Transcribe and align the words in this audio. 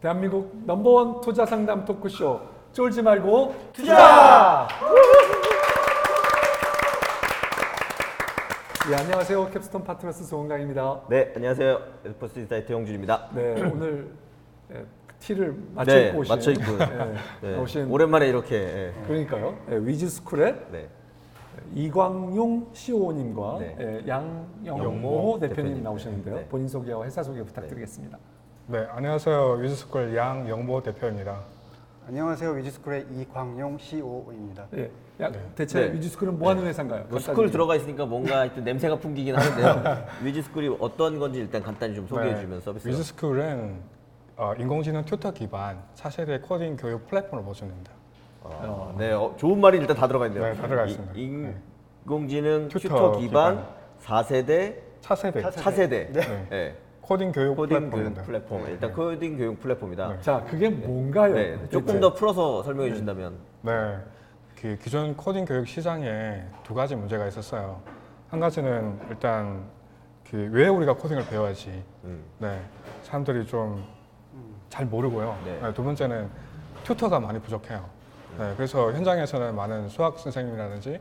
대한민국 0.00 0.50
넘버원 0.64 1.20
투자 1.20 1.44
상담 1.44 1.84
토크쇼 1.84 2.40
쫄지 2.72 3.02
말고 3.02 3.54
투자! 3.72 4.66
예, 8.90 8.94
안녕하세요. 8.94 9.50
캡스톤 9.50 9.84
파트너스 9.84 10.24
송은강입니다. 10.24 11.02
네, 11.10 11.32
안녕하세요. 11.36 11.78
에스퍼스 12.06 12.38
인사이트 12.40 12.72
홍준입니다. 12.72 13.28
네, 13.34 13.62
오늘 13.70 14.10
예, 14.72 14.84
티를 15.20 15.54
맞춰 15.74 15.92
네, 15.92 16.08
입고 16.08 16.18
오신 16.20 16.34
맞춰 16.34 16.50
입고. 16.50 16.72
예, 17.44 17.48
네, 17.48 17.58
오신 17.58 17.90
오랜만에 17.90 18.26
이렇게 18.28 18.56
예, 18.56 18.94
그러니까요. 19.06 19.54
예, 19.70 19.76
위즈스쿨의 19.76 20.66
네. 20.72 20.88
이광용 21.74 22.68
CEO님과 22.72 23.58
네. 23.60 23.76
예, 23.78 24.08
양영모 24.08 24.84
영모 24.84 25.38
대표님 25.40 25.56
대표님. 25.56 25.82
나오셨는데요. 25.84 26.34
네. 26.36 26.46
본인 26.48 26.66
소개와 26.66 27.04
회사 27.04 27.22
소개 27.22 27.42
부탁드리겠습니다. 27.44 28.18
네, 28.70 28.86
안녕하세요. 28.90 29.54
위즈스쿨 29.54 30.14
양영모 30.14 30.82
대표입니다. 30.84 31.40
안녕하세요. 32.06 32.50
위즈스쿨의 32.52 33.06
이광용 33.10 33.76
COO입니다. 33.78 34.66
예, 34.74 34.90
야, 35.20 35.30
대체 35.56 35.88
네. 35.88 35.92
위즈스쿨은 35.94 36.38
뭐 36.38 36.50
하는 36.50 36.64
회사인가요? 36.66 37.04
뭐. 37.08 37.18
스쿨 37.18 37.50
들어가 37.50 37.74
있으니까 37.74 38.06
뭔가 38.06 38.38
하여튼 38.46 38.62
냄새가 38.62 38.96
풍기긴 39.00 39.34
하는데요. 39.36 40.04
위즈 40.22 40.42
스쿨이 40.42 40.76
어떤 40.78 41.18
건지 41.18 41.40
일단 41.40 41.62
간단히 41.64 41.96
좀 41.96 42.06
소개해 42.06 42.34
네, 42.34 42.40
주면 42.40 42.60
서비스. 42.60 42.86
위즈스쿨은 42.86 43.80
어, 44.36 44.54
인공지능 44.56 45.04
tutor 45.04 45.32
기반 45.32 45.82
차세대 45.94 46.38
코딩 46.40 46.76
교육 46.76 47.06
플랫폼을 47.08 47.42
보시는다. 47.44 47.90
어, 48.42 48.94
네, 48.96 49.10
어, 49.12 49.34
좋은 49.36 49.60
말이 49.60 49.78
일단 49.78 49.96
다 49.96 50.06
들어가 50.06 50.28
있네요. 50.28 50.44
네, 50.44 50.54
다 50.54 50.68
들어가 50.68 50.86
있습니다. 50.86 51.12
이- 51.16 51.54
인공지능 52.04 52.68
튜터 52.68 52.78
튜터, 52.88 53.18
기반, 53.18 53.56
기반. 53.56 53.66
4세대 54.04 54.76
차세대 55.00 55.50
차세대. 55.50 56.12
네. 56.12 56.46
네. 56.50 56.76
코딩 57.02 57.32
교육 57.32 57.56
코딩 57.56 57.90
플랫폼입니다. 57.90 58.22
교육 58.22 58.26
플랫폼. 58.26 58.66
일단 58.68 58.92
코딩 58.92 59.36
교육 59.38 59.60
플랫폼이다. 59.60 60.08
네. 60.08 60.20
자, 60.20 60.44
그게 60.48 60.68
뭔가요? 60.68 61.34
네, 61.34 61.68
조금? 61.70 62.00
더 62.00 62.14
풀어서 62.14 62.62
설명해 62.62 62.90
주신다면. 62.90 63.34
네, 63.62 63.96
그 64.60 64.76
기존 64.80 65.16
코딩 65.16 65.44
교육 65.44 65.66
시장에 65.66 66.44
두 66.62 66.74
가지 66.74 66.94
문제가 66.96 67.26
있었어요. 67.26 67.80
한 68.28 68.38
가지는 68.40 68.98
일단 69.10 69.64
그 70.30 70.48
왜 70.52 70.68
우리가 70.68 70.94
코딩을 70.94 71.26
배워야지. 71.26 71.82
음. 72.04 72.22
네, 72.38 72.60
사람들이 73.02 73.46
좀 73.46 74.00
잘 74.70 74.86
모르고요. 74.86 75.36
네. 75.44 75.58
네, 75.60 75.74
두 75.74 75.82
번째는 75.82 76.28
tutor가 76.84 77.18
많이 77.18 77.40
부족해요. 77.40 77.84
네, 78.38 78.52
그래서 78.56 78.92
현장에서는 78.92 79.52
많은 79.56 79.88
수학 79.88 80.16
선생님이라든지 80.16 81.00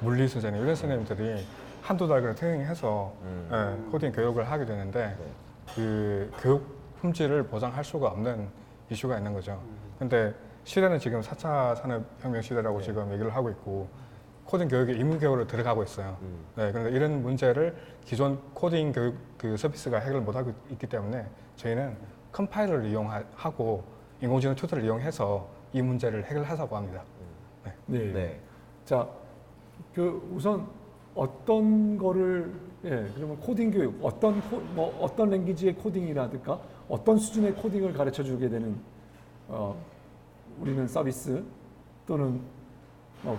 물리 0.00 0.26
선생님 0.26 0.62
이런 0.62 0.74
선생님들이 0.74 1.44
한두 1.82 2.06
달 2.06 2.20
그냥 2.20 2.34
트레이닝해서 2.36 3.12
음. 3.22 3.48
네, 3.50 3.90
코딩 3.90 4.12
교육을 4.12 4.48
하게 4.48 4.64
되는데 4.64 5.16
그 5.74 6.30
교육 6.40 6.64
품질을 7.00 7.42
보장할 7.48 7.84
수가 7.84 8.08
없는 8.08 8.48
이슈가 8.88 9.18
있는 9.18 9.32
거죠. 9.34 9.60
근데 9.98 10.32
시대는 10.64 11.00
지금 11.00 11.20
4차 11.20 11.74
산업혁명 11.76 12.40
시대라고 12.40 12.78
네. 12.78 12.84
지금 12.84 13.12
얘기를 13.12 13.34
하고 13.34 13.50
있고 13.50 13.88
코딩 14.44 14.68
교육이 14.68 14.92
의무 14.92 15.18
교육으로 15.18 15.46
들어가고 15.46 15.82
있어요. 15.82 16.16
음. 16.22 16.44
네, 16.54 16.70
그런데 16.70 16.96
이런 16.96 17.20
문제를 17.22 17.76
기존 18.04 18.40
코딩 18.54 18.92
교육 18.92 19.16
그 19.36 19.56
서비스가 19.56 19.98
해결 19.98 20.20
못하고 20.20 20.52
있기 20.70 20.86
때문에 20.86 21.26
저희는 21.56 21.96
컴파일러를 22.30 22.86
이용하고 22.86 23.84
인공지능 24.20 24.54
tutor를 24.54 24.84
이용해서 24.84 25.48
이 25.72 25.82
문제를 25.82 26.24
해결하자고 26.24 26.76
합니다. 26.76 27.02
네. 27.86 28.12
네. 28.12 28.40
자, 28.84 29.08
그 29.94 30.30
우선 30.32 30.68
어떤 31.14 31.98
거를 31.98 32.52
예, 32.84 33.06
그러면 33.14 33.38
코딩 33.38 33.70
교육 33.70 33.98
어떤 34.02 34.40
코, 34.50 34.58
뭐 34.74 34.98
어떤 35.00 35.30
language의 35.30 35.74
코딩이라든가 35.74 36.58
어떤 36.88 37.16
수준의 37.16 37.54
코딩을 37.54 37.92
가르쳐 37.92 38.22
주게 38.22 38.48
되는 38.48 38.76
어 39.48 39.76
우리는 40.60 40.86
서비스 40.88 41.42
또는 42.06 42.40
뭐 43.22 43.38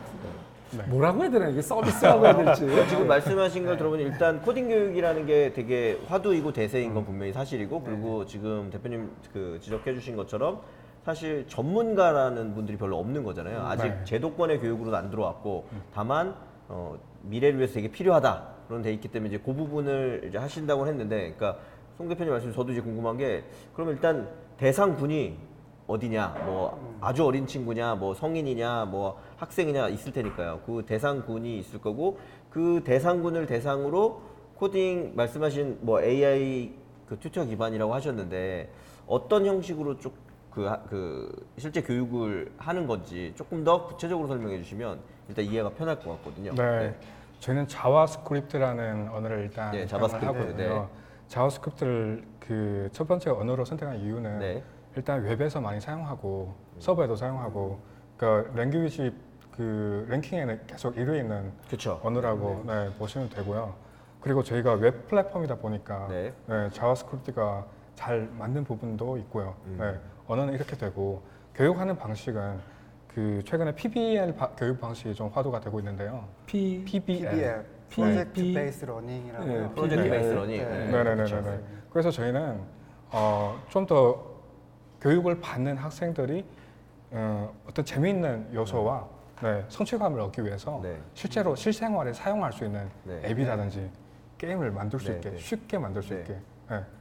네. 0.77 0.83
뭐라고 0.87 1.21
해야 1.21 1.29
되나? 1.29 1.49
이게 1.49 1.61
서비스라고 1.61 2.25
해야 2.25 2.35
될지. 2.35 2.67
지금 2.89 3.07
말씀하신 3.07 3.65
걸 3.65 3.77
들어보니 3.77 4.03
일단 4.03 4.41
코딩 4.41 4.69
교육이라는 4.69 5.25
게 5.25 5.53
되게 5.53 5.99
화두이고 6.07 6.51
대세인 6.53 6.93
건 6.93 7.05
분명히 7.05 7.31
사실이고 7.31 7.83
그리고 7.83 8.25
지금 8.25 8.69
대표님 8.71 9.11
그 9.33 9.59
지적해 9.61 9.93
주신 9.93 10.15
것처럼 10.15 10.61
사실 11.03 11.45
전문가라는 11.47 12.55
분들이 12.55 12.77
별로 12.77 12.97
없는 12.97 13.23
거잖아요. 13.23 13.61
아직 13.61 13.89
네. 13.89 14.03
제도권의 14.05 14.61
교육으로는 14.61 14.97
안 14.97 15.09
들어왔고 15.09 15.65
다만 15.93 16.33
어, 16.69 16.97
미래를 17.23 17.57
위해서 17.57 17.73
되게 17.73 17.89
필요하다. 17.89 18.53
그런 18.67 18.81
데 18.81 18.93
있기 18.93 19.07
때문에 19.09 19.35
이제 19.35 19.43
그 19.43 19.53
부분을 19.53 20.25
이제 20.29 20.37
하신다고 20.37 20.87
했는데 20.87 21.33
그러니까 21.35 21.59
송 21.97 22.07
대표님 22.07 22.31
말씀 22.31 22.51
저도 22.53 22.71
이제 22.71 22.81
궁금한 22.81 23.17
게 23.17 23.43
그러면 23.73 23.95
일단 23.95 24.29
대상군이 24.57 25.37
어디냐 25.85 26.43
뭐 26.45 26.97
아주 27.01 27.25
어린 27.25 27.45
친구냐 27.45 27.95
뭐 27.95 28.13
성인이냐 28.13 28.85
뭐 28.85 29.19
학생이냐 29.37 29.89
있을 29.89 30.11
테니까요. 30.11 30.61
그 30.65 30.83
대상군이 30.85 31.59
있을 31.59 31.81
거고 31.81 32.19
그 32.49 32.81
대상군을 32.85 33.45
대상으로 33.45 34.21
코딩 34.55 35.13
말씀하신 35.15 35.79
뭐 35.81 36.01
AI 36.01 36.73
그 37.07 37.19
tutor 37.19 37.45
기반이라고 37.45 37.93
하셨는데 37.93 38.71
어떤 39.07 39.45
형식으로 39.45 39.97
쭉 39.99 40.13
그, 40.49 40.69
그 40.87 41.47
실제 41.57 41.81
교육을 41.81 42.53
하는 42.57 42.87
건지 42.87 43.33
조금 43.35 43.63
더 43.63 43.87
구체적으로 43.87 44.27
설명해 44.27 44.59
주시면 44.59 44.99
일단 45.29 45.45
이해가 45.45 45.69
편할 45.71 45.99
것 45.99 46.11
같거든요. 46.17 46.53
네. 46.53 46.95
저희는 47.39 47.67
JavaScript라는 47.67 49.09
언어를 49.09 49.39
일단 49.41 49.71
네, 49.71 49.85
JavaScript, 49.85 50.25
하거든요. 50.37 50.89
JavaScript를 51.27 52.23
그 52.39 52.89
첫 52.91 53.07
번째 53.07 53.29
언어로 53.31 53.65
선택한 53.65 53.97
이유는 53.99 54.39
네. 54.39 54.63
일단 54.95 55.23
웹에서 55.23 55.59
많이 55.61 55.79
사용하고 55.81 56.53
서버에도 56.79 57.15
사용하고 57.15 57.79
그 58.17 58.51
language 58.55 59.13
그 59.55 60.05
랭킹에는 60.09 60.61
계속 60.67 60.95
1위에 60.95 61.19
있는 61.19 61.51
그렇죠. 61.67 61.99
언어라고 62.03 62.63
네, 62.67 62.89
보시면 62.97 63.29
되고요. 63.29 63.73
그리고 64.21 64.41
저희가 64.43 64.73
웹 64.73 65.07
플랫폼이다 65.07 65.55
보니까 65.55 66.07
네. 66.09 66.33
네, 66.47 66.69
JavaScript가 66.71 67.65
잘 67.95 68.29
맞는 68.37 68.63
부분도 68.63 69.17
있고요. 69.17 69.55
음. 69.65 69.77
네, 69.79 69.99
언어는 70.27 70.53
이렇게 70.53 70.75
되고 70.75 71.21
교육하는 71.55 71.97
방식은 71.97 72.59
그 73.13 73.41
최근에 73.45 73.75
PBL 73.75 74.33
바- 74.35 74.49
교육 74.55 74.79
방식이 74.79 75.13
좀 75.13 75.29
화두가 75.33 75.59
되고 75.59 75.77
있는데요. 75.79 76.27
P 76.45 76.83
PBL. 76.83 77.29
PBL, 77.29 77.65
project 77.89 78.53
based 78.53 78.85
learning이라고. 78.85 79.45
네, 79.45 79.69
project 79.69 79.95
PBL. 80.03 80.09
based 80.09 80.33
learning. 80.33 80.57
네. 80.57 80.65
네. 80.65 80.91
네 80.91 81.03
네 81.03 81.23
네 81.25 81.41
네. 81.41 81.59
그래서 81.91 82.09
저희는 82.09 82.59
어, 83.11 83.61
좀 83.69 83.85
더 83.85 84.33
교육을 85.01 85.41
받는 85.41 85.75
학생들이 85.77 86.45
어, 87.11 87.53
어떤 87.69 87.83
재미있는 87.85 88.49
요소와 88.53 89.05
네, 89.41 89.65
성취감을 89.67 90.17
얻기 90.21 90.43
위해서 90.45 90.79
네. 90.81 90.97
실제로 91.13 91.55
실생활에 91.55 92.13
사용할 92.13 92.53
수 92.53 92.63
있는 92.65 92.89
네. 93.03 93.21
앱이라든지 93.25 93.91
게임을 94.37 94.71
만들 94.71 94.99
수 94.99 95.09
네, 95.09 95.15
있게 95.17 95.31
네. 95.31 95.37
쉽게 95.37 95.77
만들 95.77 96.01
수 96.01 96.13
네. 96.13 96.21
있게 96.21 96.37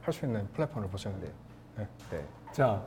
할 0.01 0.13
수 0.13 0.25
있는 0.25 0.45
플랫폼을 0.51 0.89
보시면 0.89 1.19
돼요. 1.21 1.31
네. 1.77 1.87
네. 2.11 2.23
자, 2.51 2.83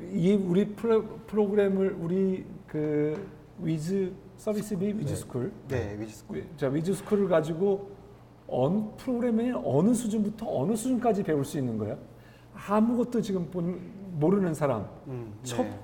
이 0.00 0.34
우리 0.34 0.66
프로, 0.68 1.02
프로그램을 1.26 1.96
우리 2.00 2.44
그 2.66 3.26
위즈 3.60 4.12
서비스 4.36 4.76
비 4.78 4.86
위즈 4.92 5.16
스쿨 5.16 5.52
네, 5.68 5.96
위즈스쿨. 5.98 6.44
자 6.56 6.68
위즈 6.68 6.94
스쿨을 6.94 7.28
가지고 7.28 7.90
어느 8.46 8.80
프로그램의 8.96 9.60
어느 9.64 9.92
수준부터 9.92 10.46
어느 10.48 10.76
수준까지 10.76 11.22
배울 11.24 11.44
수 11.44 11.58
있는 11.58 11.76
거야? 11.76 11.96
아무것도 12.54 13.20
지금 13.20 13.50
본, 13.50 13.80
모르는 14.18 14.54
사람 14.54 14.88
음, 15.08 15.32
첫 15.42 15.62
네. 15.64 15.80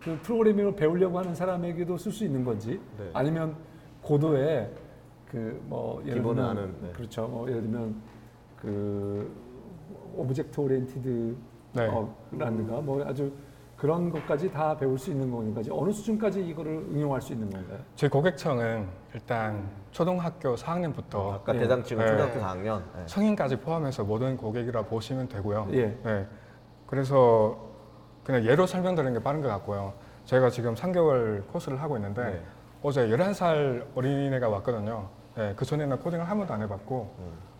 그 0.00 0.18
프로그래밍을 0.22 0.76
배우려고 0.76 1.18
하는 1.18 1.34
사람에게도 1.34 1.96
쓸 1.96 2.12
수 2.12 2.24
있는 2.24 2.44
건지 2.44 2.80
네. 2.98 3.10
아니면 3.14 3.56
고도의 4.02 4.70
그 5.30 5.60
뭐 5.68 6.02
예를 6.04 6.22
들면 6.22 6.38
아는, 6.44 6.74
네. 6.82 6.90
그렇죠 6.92 7.26
뭐 7.28 7.48
예를 7.48 7.62
들면 7.62 7.94
그 8.56 9.30
object 10.16 10.60
oriented 10.60 11.36
네. 11.72 11.86
어, 11.86 12.14
라든가 12.32 12.80
뭐 12.80 13.04
아주 13.06 13.32
그런 13.76 14.10
것까지 14.10 14.50
다 14.52 14.76
배울 14.76 14.98
수 14.98 15.10
있는 15.10 15.30
건가지 15.30 15.70
어느 15.72 15.90
수준까지 15.90 16.46
이거를 16.46 16.72
응용할 16.92 17.20
수 17.20 17.32
있는 17.32 17.48
건가요? 17.48 17.78
저희 17.96 18.10
고객층은 18.10 18.86
일단 19.14 19.70
초등학교 19.90 20.54
4학년부터 20.54 21.32
아까 21.32 21.52
네. 21.52 21.60
대상층은 21.60 22.04
네. 22.04 22.10
초등학교 22.10 22.40
4학년. 22.40 22.82
네. 22.94 23.02
성인까지 23.06 23.60
포함해서 23.60 24.04
모든 24.04 24.36
고객이라 24.36 24.82
보시면 24.82 25.28
되고요. 25.28 25.68
예. 25.72 25.98
네. 26.04 26.26
그래서 26.86 27.56
그냥 28.24 28.44
예로 28.44 28.66
설명드리는 28.66 29.14
게 29.14 29.22
빠른 29.22 29.40
것 29.40 29.48
같고요. 29.48 29.94
저희가 30.26 30.50
지금 30.50 30.74
3개월 30.74 31.46
코스를 31.48 31.80
하고 31.80 31.96
있는데 31.96 32.22
네. 32.22 32.42
어제 32.82 33.08
11살 33.08 33.86
어린이가 33.94 34.48
왔거든요. 34.48 35.08
네, 35.36 35.54
그 35.56 35.64
전에는 35.64 35.98
코딩을 36.00 36.28
한 36.28 36.38
번도 36.38 36.52
안 36.52 36.62
해봤고, 36.62 37.14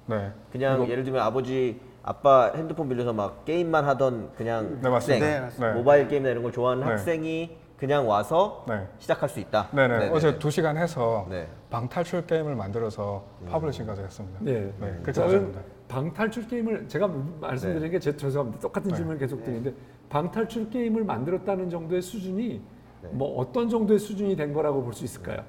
네. 0.07 0.33
그냥 0.51 0.89
예를 0.89 1.05
들면 1.05 1.23
아버지 1.23 1.81
아빠 2.03 2.51
핸드폰 2.55 2.89
빌려서 2.89 3.13
막 3.13 3.45
게임만 3.45 3.85
하던 3.85 4.33
그냥 4.37 4.81
네, 4.81 4.89
맞습니다. 4.89 5.27
네, 5.27 5.33
학생, 5.33 5.43
맞습니다. 5.45 5.73
네. 5.73 5.79
모바일 5.79 6.09
게임이나 6.09 6.31
이런 6.31 6.43
걸 6.43 6.53
좋아하는 6.53 6.85
네. 6.85 6.91
학생이 6.91 7.59
그냥 7.77 8.09
와서 8.09 8.65
네. 8.69 8.87
시작할 8.99 9.29
수 9.29 9.41
있다. 9.41 9.69
네네. 9.73 9.89
네네네. 9.89 10.15
어제 10.15 10.39
2시간 10.39 10.77
해서 10.77 11.27
네. 11.31 11.49
방탈출 11.71 12.27
게임을 12.27 12.55
만들어서 12.55 13.25
파블리싱까지 13.49 14.03
했습니다. 14.03 14.39
네. 14.43 14.73
네, 14.79 14.91
그렇게 15.03 15.13
저는. 15.13 15.55
방탈출 15.89 16.47
게임을 16.47 16.89
제가 16.89 17.11
말씀드리는 17.41 17.91
게 17.91 17.99
제, 17.99 18.17
죄송합니다. 18.17 18.61
똑같은 18.61 18.91
네. 18.91 18.97
질문을 18.97 19.19
계속 19.19 19.43
드리는데 19.43 19.75
방탈출 20.09 20.71
게임을 20.71 21.05
만들었다는 21.05 21.69
정도의 21.71 22.01
수준이 22.03 22.63
네. 23.03 23.09
뭐 23.13 23.39
어떤 23.39 23.69
정도의 23.69 23.99
수준이 23.99 24.37
된 24.37 24.53
거라고 24.53 24.83
볼 24.83 24.93
수 24.93 25.05
있을까요? 25.05 25.43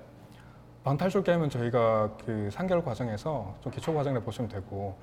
방탈출 0.83 1.21
게임은 1.23 1.49
저희가 1.49 2.11
그 2.25 2.49
3개월 2.51 2.83
과정에서 2.83 3.53
좀 3.61 3.71
기초 3.71 3.93
과정을 3.93 4.21
보시면 4.21 4.49
되고 4.49 4.95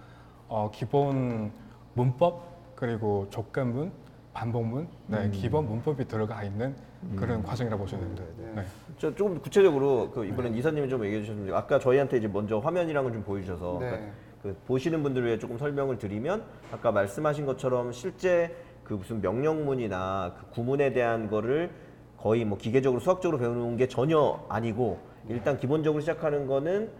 어, 0.48 0.70
기본 0.72 1.52
문법 1.94 2.74
그리고 2.74 3.26
조건문, 3.30 3.92
반복문, 4.32 4.88
네, 5.06 5.24
음. 5.24 5.30
기본 5.32 5.66
문법이 5.66 6.06
들어가 6.06 6.42
있는 6.42 6.74
그런 7.16 7.42
과정이라고 7.42 7.82
보시면 7.82 8.14
됩니다. 8.14 8.24
네. 8.54 8.64
저 8.98 9.14
조금 9.14 9.40
구체적으로 9.40 10.10
그 10.10 10.24
이번엔 10.24 10.54
이사님이 10.54 10.88
좀 10.88 11.04
얘기해 11.04 11.22
주셨는데 11.22 11.54
아까 11.54 11.78
저희한테 11.78 12.18
이제 12.18 12.28
먼저 12.28 12.58
화면이랑을 12.58 13.12
좀 13.12 13.22
보여주셔서 13.22 13.78
네. 13.80 13.90
그러니까 13.90 14.12
그 14.42 14.56
보시는 14.66 15.02
분들을 15.02 15.26
위해 15.26 15.38
조금 15.38 15.58
설명을 15.58 15.98
드리면 15.98 16.44
아까 16.72 16.92
말씀하신 16.92 17.46
것처럼 17.46 17.92
실제 17.92 18.54
그 18.84 18.94
무슨 18.94 19.20
명령문이나 19.20 20.34
그 20.38 20.50
구문에 20.50 20.92
대한 20.92 21.28
거를 21.28 21.70
거의 22.16 22.44
뭐 22.44 22.58
기계적으로 22.58 23.00
수학적으로 23.00 23.38
배우는 23.38 23.76
게 23.76 23.86
전혀 23.86 24.40
아니고 24.48 24.98
일단 25.28 25.58
기본적으로 25.58 26.00
시작하는 26.00 26.46
거는 26.46 26.90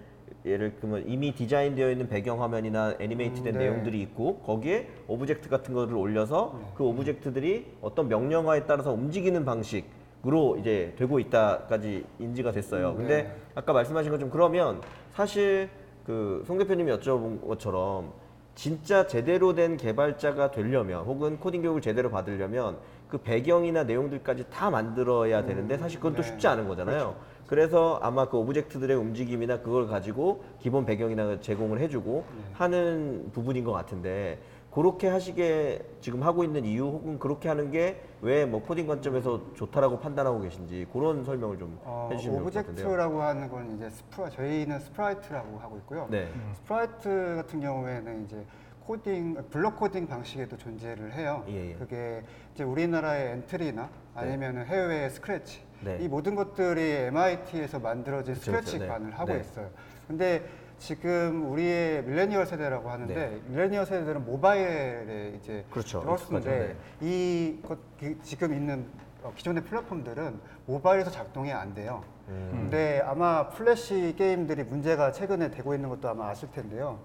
예를 0.45 0.77
들면 0.81 1.05
이미 1.09 1.33
디자인되어 1.35 1.91
있는 1.91 2.09
배경 2.09 2.43
화면이나 2.43 2.95
animate된 3.01 3.55
음, 3.55 3.59
네. 3.59 3.65
내용들이 3.65 4.01
있고 4.03 4.39
거기에 4.41 4.89
object 5.07 5.49
같은 5.49 5.75
거를 5.75 5.95
올려서 5.97 6.61
그 6.75 6.85
object들이 6.85 7.67
어떤 7.81 8.09
명령어에 8.09 8.65
따라서 8.67 8.93
움직이는 8.93 9.45
방식으로 9.45 10.57
이제 10.59 10.95
되고 10.97 11.19
있다까지 11.19 12.05
인지가 12.19 12.53
됐어요. 12.53 12.95
근데 12.97 13.23
네. 13.25 13.37
아까 13.55 13.73
말씀하신 13.73 14.11
것좀 14.13 14.31
그러면 14.31 14.81
사실 15.13 15.69
그 16.05 16.43
송 16.47 16.57
대표님이 16.59 16.91
여쭤본 16.93 17.47
것처럼 17.47 18.13
진짜 18.55 19.07
제대로 19.07 19.55
된 19.55 19.77
개발자가 19.77 20.51
되려면 20.51 21.05
혹은 21.05 21.39
코딩 21.39 21.63
교육을 21.63 21.81
제대로 21.81 22.11
받으려면 22.11 22.79
그 23.09 23.19
배경이나 23.19 23.85
내용들까지 23.85 24.47
다 24.51 24.69
만들어야 24.71 25.45
되는데 25.45 25.79
사실 25.79 25.99
그건 26.01 26.15
또 26.17 26.23
네. 26.23 26.29
쉽지 26.29 26.47
않은 26.49 26.67
거잖아요. 26.67 27.15
그래서 27.19 27.99
아마 28.03 28.29
그 28.29 28.37
object들의 28.37 28.97
움직임이나 28.97 29.61
그걸 29.61 29.87
가지고 29.89 30.45
기본 30.59 30.85
배경이나 30.85 31.41
제공을 31.41 31.81
해주고 31.81 32.25
하는 32.53 33.31
부분인 33.33 33.65
것 33.65 33.73
같은데 33.73 34.39
그렇게 34.71 35.09
하시게 35.09 35.83
지금 36.03 36.23
하고 36.23 36.45
있는 36.45 36.65
이유 36.65 36.85
혹은 36.85 37.19
그렇게 37.19 37.49
하는 37.49 37.71
게 37.71 38.03
왜 38.21 38.45
뭐 38.45 38.61
코딩 38.63 38.87
관점에서 38.87 39.41
좋다라고 39.55 40.01
판단하고 40.01 40.41
계신지 40.41 40.87
그런 40.93 41.25
설명을 41.25 41.57
좀 41.59 41.79
어, 41.85 42.09
해주시면 42.13 42.39
좋을 42.41 42.45
것 42.45 42.55
같은데요. 42.55 42.85
object라고 42.87 43.23
하는 43.23 43.49
건 43.49 43.77
이제 43.77 43.89
스프라 43.91 44.29
저희는 44.29 44.81
sprite라고 44.81 45.59
하고 45.59 45.77
있고요. 45.79 46.09
네. 46.11 46.29
sprite 46.57 47.35
같은 47.37 47.61
경우에는 47.61 48.25
이제 48.25 48.45
코딩 48.87 49.37
블록 49.51 49.77
코딩 49.77 50.07
방식에도 50.09 50.57
존재를 50.57 51.13
해요. 51.13 51.45
예, 51.49 51.71
예. 51.71 51.75
그게 51.75 52.23
이제 52.55 52.65
우리나라의 52.65 53.33
엔트리나 53.33 53.89
아니면 54.15 54.65
해외의 54.67 55.11
스크래치 55.11 55.61
네. 55.81 55.99
이 56.01 56.09
모든 56.09 56.35
것들이 56.35 56.81
MIT에서 57.09 57.79
만들어진 57.79 58.35
그쵸. 58.35 58.45
스크래치관을 58.47 59.11
네. 59.11 59.17
하고 59.17 59.33
네. 59.33 59.41
있어요. 59.41 59.69
근데 60.07 60.45
지금 60.79 61.51
우리의 61.51 62.05
밀레니얼 62.05 62.47
세대라고 62.47 62.91
하는데 62.91 63.15
네. 63.15 63.41
밀레니얼 63.49 63.87
세대들은 63.87 64.25
모바일에 64.25 65.35
이제 65.37 65.65
그렇죠. 65.71 66.01
들어왔는데 66.01 66.37
익숙하죠. 66.71 66.77
이 67.01 67.59
것- 67.67 67.79
그 67.99 68.19
지금 68.23 68.55
있는 68.55 68.87
어, 69.23 69.33
기존의 69.35 69.65
플랫폼들은 69.65 70.39
모바일에서 70.67 71.11
작동이 71.11 71.53
안 71.53 71.75
돼요. 71.75 72.03
음. 72.29 72.49
근데 72.53 73.01
아마 73.05 73.49
플래시 73.49 74.15
게임들이 74.17 74.65
문제가 74.65 75.11
최근에 75.11 75.51
되고 75.51 75.75
있는 75.75 75.89
것도 75.89 76.09
아마 76.09 76.29
아실 76.29 76.51
텐데요. 76.53 77.01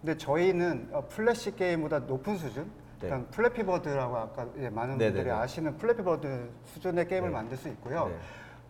근데 0.00 0.16
저희는 0.16 0.88
어, 0.92 1.06
플래시 1.08 1.56
게임보다 1.56 2.00
높은 2.00 2.36
수준, 2.38 2.70
네. 3.00 3.06
그러니까 3.08 3.30
플래피버드라고 3.30 4.16
아까 4.16 4.46
예, 4.58 4.68
많은 4.70 4.98
네, 4.98 5.06
분들이 5.06 5.24
네, 5.24 5.30
네. 5.30 5.36
아시는 5.36 5.76
플래피버드 5.78 6.50
수준의 6.66 7.06
게임을 7.08 7.28
네. 7.28 7.32
만들 7.34 7.56
수 7.56 7.68
있고요. 7.68 8.08
네. 8.08 8.16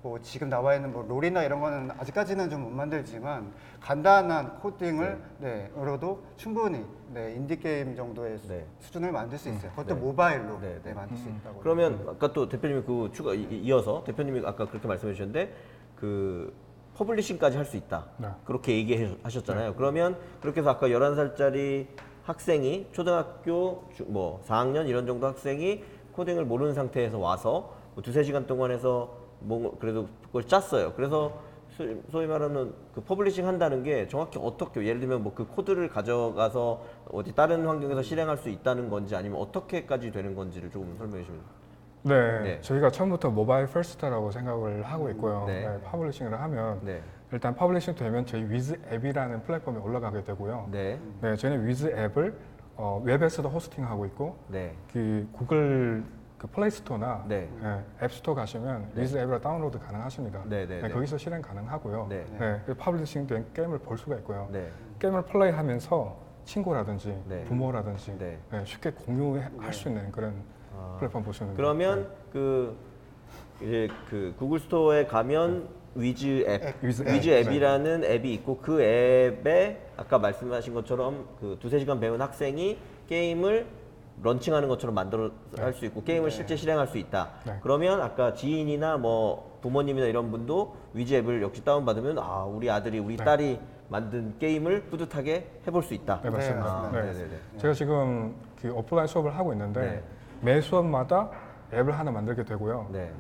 뭐 0.01 0.21
지금 0.21 0.49
나와 0.49 0.77
있는 0.77 0.93
뭐 0.93 1.05
롤이나 1.09 1.43
이런 1.43 1.61
거는 1.61 1.91
아직까지는 1.99 2.49
좀 2.51 2.63
못 2.63 2.71
만들지만 2.71 3.51
간단한 3.81 4.59
코딩을 4.61 5.21
네, 5.39 5.71
으로도 5.77 6.23
충분히 6.37 6.85
네, 7.13 7.33
인디 7.35 7.59
게임 7.59 7.97
정도의 7.97 8.39
수- 8.39 8.49
네. 8.49 8.65
수준을 8.81 9.11
만들 9.11 9.39
수 9.39 9.49
있어요. 9.49 9.71
그것도 9.73 9.95
네. 9.95 10.01
모바일로 10.01 10.61
네, 10.61 10.75
네, 10.75 10.81
네. 10.85 10.93
만들 10.95 11.17
수 11.17 11.29
있다고. 11.29 11.61
그러면 11.61 12.07
아까 12.09 12.33
또 12.33 12.49
대표님이 12.49 12.83
그 12.83 13.11
추가 13.13 13.35
이- 13.35 13.43
이어서 13.63 14.05
대표님이 14.05 14.43
아까 14.47 14.67
그렇게 14.67 14.87
말씀해 14.87 15.15
주셨는데 15.15 15.53
그 15.97 16.53
publishing까지 16.95 17.57
할 17.57 17.65
수 17.67 17.77
있다. 17.77 18.07
네. 18.19 18.29
그렇게 18.45 18.77
얘기하셨잖아요. 18.77 19.75
그러면 19.75 20.17
그렇게 20.41 20.61
해서 20.61 20.71
아까 20.71 20.89
11살짜리 20.89 21.87
학생이 22.33 22.89
초등학교 22.93 23.85
주- 23.95 24.05
뭐 24.07 24.43
4학년 24.47 24.87
이런 24.87 25.07
정도 25.07 25.27
학생이 25.27 25.83
코딩을 26.13 26.45
모르는 26.45 26.75
상태에서 26.75 27.19
와서 27.19 27.73
뭐 27.95 28.03
두세 28.03 28.23
시간 28.23 28.47
동안 28.47 28.71
해서 28.71 29.17
뭐 29.41 29.75
그래도 29.81 30.07
그걸 30.27 30.45
짰어요. 30.47 30.93
그래서 30.95 31.33
소- 31.71 31.87
소위 32.11 32.27
말하는 32.27 32.75
그 32.95 33.01
publishing 33.03 33.47
한다는 33.47 33.83
게 33.83 34.07
정확히 34.09 34.39
어떻게 34.43 34.85
예를 34.85 35.01
들면 35.01 35.23
뭐 35.23 35.33
그 35.35 35.47
코드를 35.47 35.89
가져가서 35.89 36.83
어디 37.13 37.35
다른 37.35 37.67
환경에서 37.67 38.03
실행할 38.03 38.37
수 38.37 38.51
있다는 38.51 38.91
건지 38.91 39.17
아니면 39.17 39.41
어떻게까지 39.41 40.11
되는 40.11 40.35
건지를 40.35 40.71
조금 40.71 40.95
설명해 40.99 41.23
주시면 41.23 41.41
네, 42.03 42.41
네. 42.43 42.61
저희가 42.61 42.91
처음부터 42.91 43.31
mobile 43.31 43.67
first라고 43.67 44.31
생각을 44.31 44.83
하고 44.83 45.09
있고요. 45.11 45.45
네. 45.47 45.67
네, 45.67 45.81
publishing을 45.83 46.39
하면 46.39 46.81
네. 46.85 47.03
일단 47.31 47.55
publishing 47.55 47.95
되면 47.95 48.25
저희 48.25 48.49
위즈 48.49 48.81
앱이라는 48.91 49.43
플랫폼에 49.43 49.79
올라가게 49.79 50.25
되고요. 50.25 50.69
네. 50.71 50.99
네, 51.21 51.37
저희는 51.37 51.67
위즈 51.67 51.87
앱을 51.87 52.35
어, 52.77 53.03
웹에서도 53.05 53.49
호스팅하고 53.49 54.07
있고 54.07 54.37
네. 54.49 54.75
그 54.93 55.29
구글 55.33 56.05
그 56.39 56.47
플레이 56.47 56.71
스토어나 56.71 57.25
네. 57.29 57.49
예, 57.63 58.05
앱 58.05 58.13
스토어 58.13 58.35
가시면 58.35 58.93
위즈 58.95 59.19
앱으로 59.19 59.41
다운로드 59.41 59.79
가능하십니다. 59.79 60.43
네, 60.47 60.67
네, 60.67 60.81
네. 60.81 60.89
거기서 60.89 61.19
실행 61.19 61.43
가능하고요. 61.43 62.07
네. 62.09 62.25
네. 62.39 62.63
그 62.65 62.75
publishing 62.75 63.27
된 63.27 63.45
게임을 63.53 63.79
볼 63.81 63.99
수가 63.99 64.17
있고요. 64.19 64.49
네. 64.51 64.71
게임을 65.01 65.23
플레이하면서 65.23 66.17
친구라든지 66.45 67.21
네. 67.27 67.45
부모라든지 67.45 68.17
네. 68.17 68.39
네, 68.51 68.65
쉽게 68.65 68.93
공유할 68.93 69.73
수 69.73 69.89
있는 69.89 70.11
그런 70.13 70.43
아. 70.75 70.97
플랫폼 70.99 71.23
보시면 71.25 71.57
그러면 71.57 72.09
그 72.33 72.75
이제 73.61 73.89
그 74.09 74.35
구글 74.39 74.61
스토어에 74.61 75.07
가면 75.07 75.69
위즈 76.03 76.45
앱, 76.47 76.63
앱. 76.65 76.75
위즈 76.83 77.03
위즈 77.03 77.29
앱. 77.29 77.47
앱이라는 77.49 78.05
앱이 78.05 78.33
있고 78.35 78.59
그 78.59 78.81
앱에 78.81 79.81
아까 79.97 80.19
말씀하신 80.19 80.73
것처럼 80.75 81.27
그 81.41 81.57
두세 81.61 81.79
시간 81.81 81.99
배운 81.99 82.21
학생이 82.23 82.79
게임을 83.09 83.67
런칭하는 84.23 84.69
것처럼 84.69 84.95
만들어 84.95 85.31
할 85.57 85.73
수 85.73 85.85
있고 85.87 86.03
게임을 86.03 86.31
실제 86.31 86.57
실행할 86.57 86.87
수 86.89 86.99
있다. 86.99 87.31
네. 87.47 87.59
그러면 87.63 88.01
아까 88.01 88.35
지인이나 88.35 88.97
뭐 88.97 89.59
부모님이나 89.63 90.07
이런 90.07 90.31
분도 90.31 90.75
위즈 90.93 91.15
앱을 91.15 91.43
역시 91.43 91.65
다운 91.65 91.85
받으면 91.85 92.19
아 92.19 92.45
우리 92.45 92.71
아들이 92.71 92.99
우리 92.99 93.17
네. 93.17 93.25
딸이 93.25 93.59
만든 93.89 94.35
게임을 94.39 94.83
뿌듯하게 94.91 95.47
해볼 95.67 95.83
수 95.83 95.95
있다. 95.95 96.21
네, 96.23 96.31
맞습니다. 96.31 96.67
아, 96.67 96.91
네. 96.93 97.13
제가 97.59 97.73
지금 97.75 98.35
그 98.61 98.71
오프라인 98.73 99.07
수업을 99.07 99.37
하고 99.37 99.53
있는데 99.53 99.81
네. 99.81 100.03
매 100.41 100.61
수업마다 100.61 101.31
앱을 101.73 101.97
하나 101.99 102.11
만들게 102.11 102.45
되고요. 102.45 102.89
네. 102.93 103.11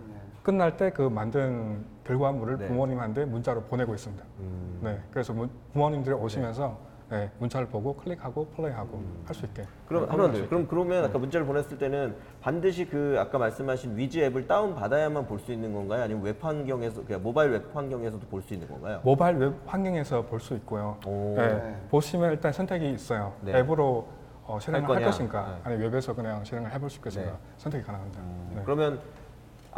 끝날 0.42 0.76
때 0.76 0.90
그 0.90 1.02
만든 1.02 1.84
결과물을 2.12 2.58
네. 2.58 2.66
부모님한테 2.68 3.26
문자로 3.26 3.62
보내고 3.64 3.94
있습니다. 3.94 4.24
음. 4.40 4.80
네, 4.82 4.98
그래서 5.12 5.32
문- 5.34 5.50
부모님들이 5.74 6.14
오시면서 6.14 6.88
네, 7.10 7.30
문자를 7.38 7.68
보고 7.68 7.94
클릭하고 7.96 8.46
플레이하고 8.48 9.02
할수 9.24 9.46
있게. 9.46 9.64
그럼 9.86 10.04
네, 10.04 10.10
하면 10.10 10.26
할수 10.26 10.32
돼. 10.32 10.38
있게. 10.44 10.48
그럼 10.48 10.66
그러면 10.68 11.04
아까 11.04 11.18
문자를 11.18 11.46
보냈을 11.46 11.78
때는 11.78 12.16
반드시 12.42 12.84
그 12.86 13.16
아까 13.18 13.38
말씀하신 13.38 13.96
위즈 13.96 14.18
앱을 14.18 14.46
다운 14.46 14.74
받아야만 14.74 15.26
볼 15.26 15.38
수 15.38 15.52
있는 15.52 15.72
건가요? 15.72 16.02
아니면 16.02 16.22
웹 16.22 16.42
환경에서 16.42 17.04
그냥 17.04 17.22
모바일 17.22 17.50
웹 17.52 17.70
환경에서도 17.74 18.26
볼 18.26 18.42
수 18.42 18.52
있는 18.54 18.68
건가요? 18.68 19.00
모바일 19.04 19.36
웹 19.36 19.54
환경에서 19.66 20.22
볼 20.26 20.40
수 20.40 20.54
있고요. 20.56 20.98
오. 21.06 21.34
네, 21.36 21.46
네. 21.54 21.76
보시면 21.90 22.32
일단 22.32 22.52
선택이 22.52 22.90
있어요. 22.92 23.32
네. 23.42 23.58
앱으로 23.58 24.06
어, 24.44 24.58
실행을 24.58 24.88
할 24.88 24.96
할? 24.96 25.04
것인가, 25.04 25.46
네. 25.46 25.60
아니면 25.64 25.90
웹에서 25.92 26.14
그냥 26.14 26.42
실행을 26.44 26.72
해볼 26.72 26.88
수 26.90 26.96
있겠습니다. 26.98 27.32
네. 27.32 27.38
선택이 27.58 27.84
가능합니다. 27.84 28.20
네. 28.54 28.62
그러면 28.64 28.98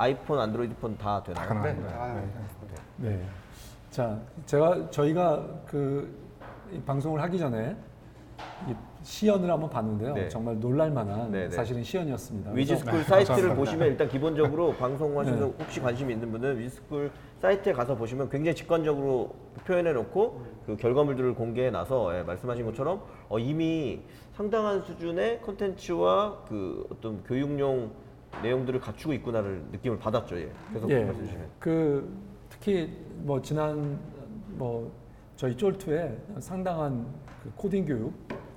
아이폰, 0.01 0.41
안드로이드 0.41 0.77
폰 0.77 1.05
다 1.05 1.23
되나요? 1.23 1.47
가능합니다. 1.49 1.91
네, 1.91 1.99
가능합니다. 1.99 2.43
네. 2.97 3.23
자, 3.91 4.19
제가 4.47 4.89
저희가 4.89 5.47
그이 5.67 6.81
방송을 6.87 7.21
하기 7.21 7.39
전에 7.39 7.77
이 8.67 8.75
시연을 9.03 9.51
한번 9.51 9.69
봤는데요. 9.69 10.15
네. 10.15 10.29
정말 10.31 10.59
놀랄만한 10.59 11.31
네, 11.31 11.49
네. 11.49 11.51
사실은 11.51 11.83
시연이었습니다. 11.83 12.53
위즈스쿨 12.53 12.93
네, 12.93 13.05
사이트를. 13.05 13.55
보시면 13.55 13.89
일단 13.89 14.09
기본적으로 14.09 14.75
방송하시면서 14.77 15.47
네. 15.47 15.55
혹시 15.61 15.81
관심이 15.81 16.15
있는 16.15 16.33
분은 16.33 16.59
위즈스쿨 16.59 17.11
사이트에 17.39 17.75
가서 17.75 17.95
보시면 17.95 18.31
굉장히 18.31 18.55
직관적으로 18.57 19.35
표현해 19.67 19.93
놓고 19.93 20.47
그 20.65 20.77
결과물들을 20.77 21.35
공개해 21.35 21.71
놔서 21.71 22.19
예, 22.19 22.23
말씀하신 22.23 22.65
것처럼 22.65 23.03
어, 23.29 23.39
이미 23.39 24.01
상당한 24.33 24.81
수준의 24.81 25.43
컨텐츠와 25.43 26.45
그 26.49 26.87
어떤 26.91 27.23
교육용 27.25 27.91
내용들을 28.43 28.81
갖추고 28.81 29.13
있구나를 29.15 29.65
느낌을 29.73 29.99
받았죠. 29.99 30.39
예. 30.39 30.51
계속 30.73 30.91
예. 30.91 31.05
말씀해 31.05 31.27
주시면. 31.27 31.49
그 31.59 32.17
특히 32.49 32.97
뭐 33.19 33.41
지난 33.43 33.99
뭐 34.49 34.91
저희 35.37 35.57
쫄투에 35.57 36.17
상당한 36.39 37.07
그 37.43 37.51
코딩 37.57 37.87
교육 37.87 38.13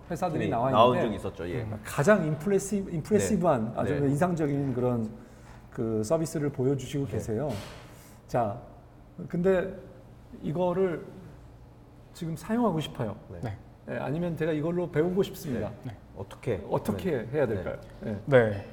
회사들이 0.09 0.39
팀이 0.39 0.51
나와 0.51 0.69
나온 0.69 0.95
있는데 0.97 1.07
적이 1.07 1.15
있었죠. 1.15 1.49
예. 1.49 1.67
가장 1.83 2.25
인프레시, 2.25 2.85
인프레시브한 2.89 3.73
아주 3.75 3.99
네. 3.99 4.07
인상적인 4.09 4.73
그런 4.73 5.09
그 5.71 6.03
서비스를 6.03 6.49
보여주시고 6.49 7.07
계세요. 7.07 7.49
자, 8.27 8.59
근데 9.27 9.73
이거를 10.41 11.05
지금 12.13 12.35
사용하고 12.35 12.79
싶어요. 12.79 13.15
네. 13.41 13.57
예, 13.89 13.97
아니면 13.97 14.37
제가 14.37 14.51
이걸로 14.51 14.89
배우고 14.89 15.23
싶습니다. 15.23 15.71
어떻게 16.15 16.61
어떻게 16.69 17.27
해야 17.33 17.47
될까요? 17.47 17.77
예. 18.05 18.17
네. 18.25 18.65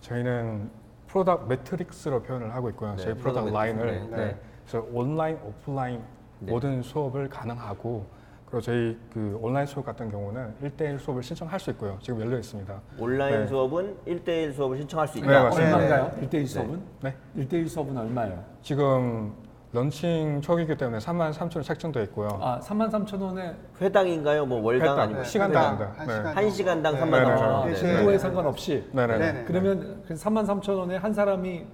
저희는 0.00 0.70
product 1.08 1.46
matrix로 1.48 2.22
표현을 2.22 2.54
하고 2.54 2.68
있고요. 2.70 2.94
네, 2.96 3.02
저희 3.02 3.14
product 3.14 3.50
line을. 3.50 4.10
네. 4.10 4.16
네. 4.16 4.36
그래서 4.66 4.86
온라인, 4.92 5.38
오프라인 5.44 6.02
네. 6.40 6.52
모든 6.52 6.82
수업을 6.82 7.28
가능하고 7.28 8.06
그리고 8.46 8.60
저희 8.62 8.98
그 9.12 9.38
온라인 9.42 9.66
수업 9.66 9.84
같은 9.84 10.10
경우는 10.10 10.54
1대1 10.62 10.98
수업을 10.98 11.22
신청할 11.22 11.60
수 11.60 11.70
있고요. 11.70 11.98
지금 12.00 12.20
열려 12.20 12.38
있습니다. 12.38 12.80
온라인 12.98 13.40
네. 13.40 13.46
수업은 13.46 13.96
1대1 14.06 14.54
수업을 14.54 14.78
신청할 14.78 15.08
수 15.08 15.18
있다. 15.18 15.26
네, 15.26 15.42
맞습니다. 15.42 15.76
얼마인가요? 15.76 16.10
1대1 16.22 16.46
수업은? 16.46 16.82
네. 17.02 17.14
1대1 17.36 17.68
수업은 17.68 17.96
얼마예요? 17.96 18.44
지금 18.62 19.34
런칭 19.72 20.40
초기이기 20.40 20.76
때문에 20.76 20.98
3만 20.98 21.32
3천 21.32 21.56
원 21.56 21.62
책정돼 21.62 22.02
있고요. 22.04 22.28
아, 22.40 22.58
33,000원에 22.60 23.54
회당인가요? 23.80 24.46
뭐 24.46 24.62
월당 24.62 24.92
회당. 24.92 25.00
아니면 25.00 25.22
네, 25.22 25.28
시간당. 25.28 25.78
한 25.96 26.06
네. 26.06 26.14
시간 26.14 26.36
한 26.36 26.50
시간당 26.50 26.94
네. 26.94 27.00
33,000원. 27.00 27.40
아, 27.40 27.64
네, 27.66 27.72
네. 27.72 27.76
정도에 27.96 28.18
상관없이 28.18 28.88
네네. 28.92 29.18
네. 29.18 29.32
네네. 29.32 29.44
그러면 29.44 30.02
그 30.06 30.14
33,000원에 30.14 30.92
한 30.98 31.12
사람이 31.12 31.66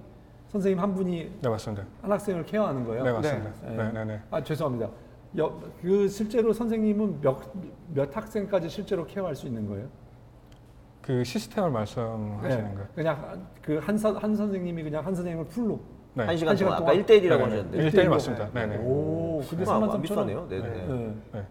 선생님 0.49 0.79
한 0.79 0.93
분이 0.93 1.37
네, 1.41 1.49
맞습니다. 1.49 1.85
한 2.01 2.11
학생을 2.11 2.45
케어하는 2.45 2.85
거예요? 2.85 3.03
네, 3.03 3.11
맞습니다. 3.13 3.51
네. 3.63 3.77
네, 3.77 3.91
네, 3.93 4.05
네. 4.05 4.21
아 4.29 4.43
죄송합니다. 4.43 4.89
여, 5.37 5.59
그 5.81 6.07
실제로 6.09 6.51
선생님은 6.53 7.21
몇, 7.21 7.37
몇 7.93 8.15
학생까지 8.15 8.69
실제로 8.69 9.05
케어할 9.05 9.35
수 9.35 9.47
있는 9.47 9.67
거예요? 9.67 9.87
그 11.01 11.23
시스템을 11.23 11.69
말씀하시는 11.71 12.73
거예요. 12.73 12.87
그냥 12.95 13.47
그한한 13.61 14.35
선생님이 14.35 14.83
그냥 14.83 15.05
한 15.05 15.13
선생님을 15.15 15.45
풀로. 15.47 15.79
네. 16.15 16.23
한 16.23 16.37
시간 16.37 16.51
한 16.51 16.57
시간 16.57 16.77
동안 16.77 16.83
아까 16.83 16.91
동안. 16.93 17.05
1대1이라고 17.05 17.29
네네. 17.29 17.43
하셨는데. 17.43 17.77
일- 17.77 17.89
1대1 17.91 18.07
맞습니다. 18.09 18.49
네. 18.53 18.65
네네. 18.65 18.83
오, 18.85 19.41
근데 19.49 19.69
아, 19.69 19.75
안 19.75 19.81
33,000원. 19.81 20.01
비싸네요. 20.01 20.47
네, 20.49 20.59
네. 20.61 20.69
네. 20.69 21.13
네. 21.33 21.45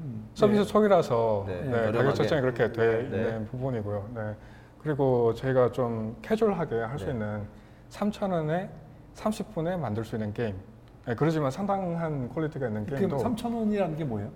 음. 0.00 0.28
서비스 0.34 0.64
초기라서 0.64 1.44
네, 1.46 1.60
네. 1.62 1.92
가격 1.92 2.14
책정이 2.14 2.40
그렇게 2.40 2.70
돼 2.72 3.08
네. 3.10 3.16
있는 3.16 3.46
부분이고요. 3.46 4.08
네. 4.14 4.34
그리고 4.82 5.32
저희가 5.34 5.70
좀 5.72 6.16
캐주얼하게 6.22 6.76
할수 6.82 7.06
네. 7.06 7.12
있는 7.12 7.42
3,000원에 7.90 8.68
30분에 9.14 9.76
만들 9.78 10.04
수 10.04 10.16
있는 10.16 10.32
게임. 10.32 10.56
네, 11.06 11.14
그러지만 11.14 11.50
상당한 11.50 12.28
quality가 12.28 12.66
있는 12.68 12.86
그 12.86 12.96
게임도 12.96 13.16
3,000원이라는 13.18 13.96
게 13.96 14.04
뭐예요? 14.04 14.30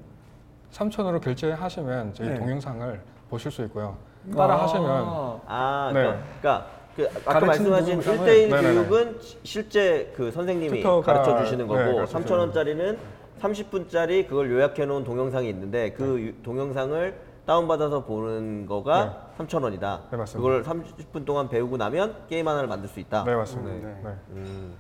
3,000원으로 0.73 1.21
결제하시면 1.21 2.15
저희 2.15 2.29
네. 2.31 2.35
동영상을 2.39 3.01
보실 3.29 3.51
수 3.51 3.63
있고요. 3.65 3.97
따라 4.37 4.63
하시면 4.63 4.87
아, 4.89 5.41
아, 5.47 5.91
네. 5.93 6.01
그러니까, 6.01 6.25
그러니까 6.41 6.67
그 6.97 7.09
아까 7.25 7.41
말씀하신 7.47 8.01
동영상을- 8.01 8.19
1대1 8.19 8.51
네네네. 8.51 8.75
교육은 8.75 9.21
시- 9.21 9.39
실제 9.45 10.13
그 10.15 10.31
선생님이 10.31 10.83
tutor가- 10.83 11.03
가르쳐 11.03 11.39
주시는 11.43 11.67
네, 11.67 11.75
거고 11.75 11.97
가르쳐 11.97 12.19
3,000원짜리는 12.19 12.99
30분짜리 13.41 14.27
그걸 14.29 14.51
요약해 14.51 14.85
놓은 14.85 15.05
동영상이 15.05 15.49
있는데 15.49 15.93
그 15.93 16.03
네. 16.03 16.23
유- 16.27 16.43
동영상을 16.43 17.15
다운받아서 17.47 18.05
보는 18.05 18.67
거가 18.67 19.31
3,000원이다. 19.39 20.01
네, 20.11 20.17
맞습니다. 20.17 20.37
그걸 20.37 20.63
30분 20.63 21.25
동안 21.25 21.49
배우고 21.49 21.77
나면 21.77 22.15
게임 22.29 22.47
하나를 22.47 22.69
만들 22.69 22.89
수 22.89 23.01
있다. 23.01 23.25
네 23.25 23.35
맞습니다. 23.35 23.89
네. 23.89 23.97
네. 24.05 24.11
음. 24.31 24.75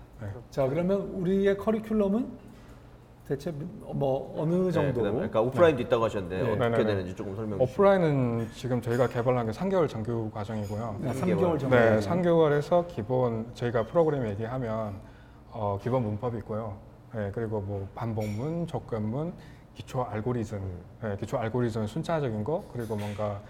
자 0.50 0.68
그러면 0.68 1.10
우리의 1.14 1.56
커리큘럼은 1.56 2.26
대체 3.26 3.52
뭐 3.52 4.34
어느 4.36 4.54
네, 4.54 4.70
정도? 4.72 4.94
그다음에 4.94 5.16
그러니까 5.16 5.40
오프라인도 5.40 5.82
있다고 5.82 6.04
하셨는데 6.04 6.36
네. 6.36 6.42
어떻게 6.50 6.58
네네네. 6.68 6.84
되는지 6.84 7.14
조금 7.14 7.36
설명해 7.36 7.64
주시죠. 7.64 7.80
오프라인은 7.82 8.48
지금 8.52 8.82
저희가 8.82 9.06
개발한 9.06 9.46
게 9.46 9.52
3개월 9.52 9.88
정규 9.88 10.30
과정이고요. 10.32 10.96
네, 11.00 11.12
삼 11.14 11.28
3개월 11.28 11.38
개월. 11.38 11.58
정도. 11.58 11.76
네, 11.76 11.98
3개월에서 12.00 12.88
기본 12.88 13.46
저희가 13.54 13.84
프로그램 13.86 14.26
얘기하면 14.26 14.94
어, 15.50 15.78
기본 15.80 16.02
문법이 16.02 16.38
있고요. 16.38 16.76
네, 17.14 17.30
그리고 17.32 17.60
뭐 17.60 17.88
반복문, 17.94 18.66
접근문, 18.66 19.32
기초 19.74 20.02
알고리즘, 20.02 20.60
네, 21.02 21.16
기초 21.18 21.38
알고리즘 21.38 21.86
순차적인 21.86 22.42
거, 22.42 22.64
그리고 22.72 22.96
뭔가 22.96 23.40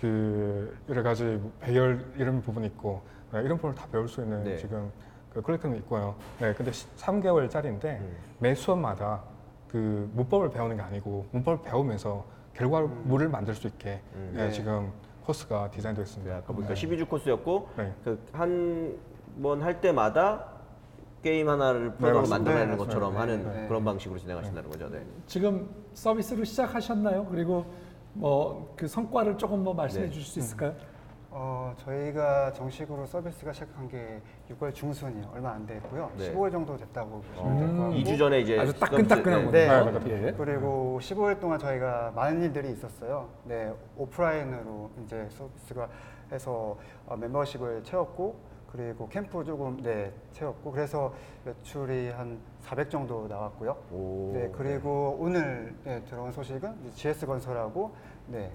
그 0.00 0.74
여러 0.88 1.02
가지 1.02 1.38
배열 1.60 2.04
이런 2.16 2.40
부분이 2.40 2.66
있고 2.68 3.02
네, 3.32 3.40
이런 3.42 3.58
부분을 3.58 3.74
다 3.74 3.86
배울 3.92 4.08
수 4.08 4.22
있는 4.22 4.42
네. 4.44 4.56
지금 4.56 4.90
그 5.32 5.40
커리큘럼이 5.42 5.76
있고요. 5.78 6.14
네, 6.40 6.52
근데 6.54 6.70
3개월짜리인데 6.70 7.84
음. 7.84 8.16
매 8.38 8.54
수업마다 8.54 9.22
그 9.68 10.10
문법을 10.14 10.50
배우는 10.50 10.76
게 10.76 10.82
아니고 10.82 11.26
문법을 11.30 11.62
배우면서 11.62 12.24
결과물을 12.54 13.28
만들 13.28 13.54
수 13.54 13.66
있게 13.68 14.00
음. 14.14 14.32
네, 14.34 14.46
네. 14.46 14.50
지금 14.50 14.92
코스가 15.24 15.70
디자인되어 15.70 16.02
있습니다. 16.02 16.36
아까 16.36 16.52
보니까 16.52 16.74
12주 16.74 17.08
코스였고 17.08 17.68
네. 17.76 17.92
그 18.04 18.18
한 18.32 18.98
번 19.36 19.62
할 19.62 19.80
때마다 19.80 20.44
게임 21.22 21.48
하나를 21.48 21.92
프로그램 21.92 22.14
맞습니다. 22.16 22.36
만들어내는 22.36 22.70
네, 22.72 22.76
것처럼. 22.76 23.16
하는 23.16 23.44
네. 23.44 23.68
그런 23.68 23.84
방식으로 23.84 24.18
진행하신다는 24.18 24.68
거죠. 24.68 24.90
네. 24.90 25.06
지금 25.28 25.68
서비스를 25.94 26.44
시작하셨나요? 26.44 27.26
그리고 27.26 27.64
뭐 28.14 28.74
그 28.76 28.88
성과를 28.88 29.38
조금 29.38 29.62
뭐 29.62 29.72
말씀해 29.72 30.06
네. 30.06 30.10
주실 30.10 30.26
수 30.32 30.38
있을까요? 30.40 30.74
어, 31.32 31.72
저희가 31.76 32.52
정식으로 32.52 33.06
서비스가 33.06 33.52
시작한 33.52 33.88
게 33.88 34.20
6월 34.50 34.74
중순이요. 34.74 35.30
얼마 35.32 35.52
안 35.52 35.64
됐고요. 35.64 36.10
네. 36.16 36.32
15일 36.32 36.50
정도 36.50 36.76
됐다고 36.76 37.20
보시면 37.20 37.56
될것 37.56 37.70
음. 37.70 37.78
같고. 37.78 37.94
2주 37.94 38.18
전에 38.18 38.40
이제 38.40 38.58
아주 38.58 38.78
따끈따끈한 38.78 39.50
네. 39.52 39.66
거네요. 39.68 40.00
네, 40.00 40.26
예. 40.26 40.32
그리고 40.32 40.98
15일 41.00 41.38
동안 41.40 41.58
저희가 41.58 42.12
많은 42.16 42.42
일들이 42.42 42.72
있었어요. 42.72 43.28
네, 43.44 43.72
오프라인으로 43.96 44.90
이제 45.04 45.28
서비스가 45.30 45.88
해서 46.32 46.76
어, 47.06 47.16
멤버십을 47.16 47.84
채웠고 47.84 48.50
그리고 48.72 49.08
캠프 49.08 49.44
조금 49.44 49.80
네 49.82 50.12
채웠고 50.32 50.72
그래서 50.72 51.12
매출이 51.44 52.10
한 52.10 52.38
400 52.60 52.90
정도 52.90 53.26
나왔고요. 53.28 53.76
오, 53.92 54.32
네 54.34 54.50
그리고 54.52 55.16
오늘 55.18 55.74
네, 55.84 56.02
들어온 56.04 56.30
소식은 56.32 56.76
이제 56.86 56.90
GS 56.90 57.26
건설하고 57.26 57.94
네. 58.26 58.50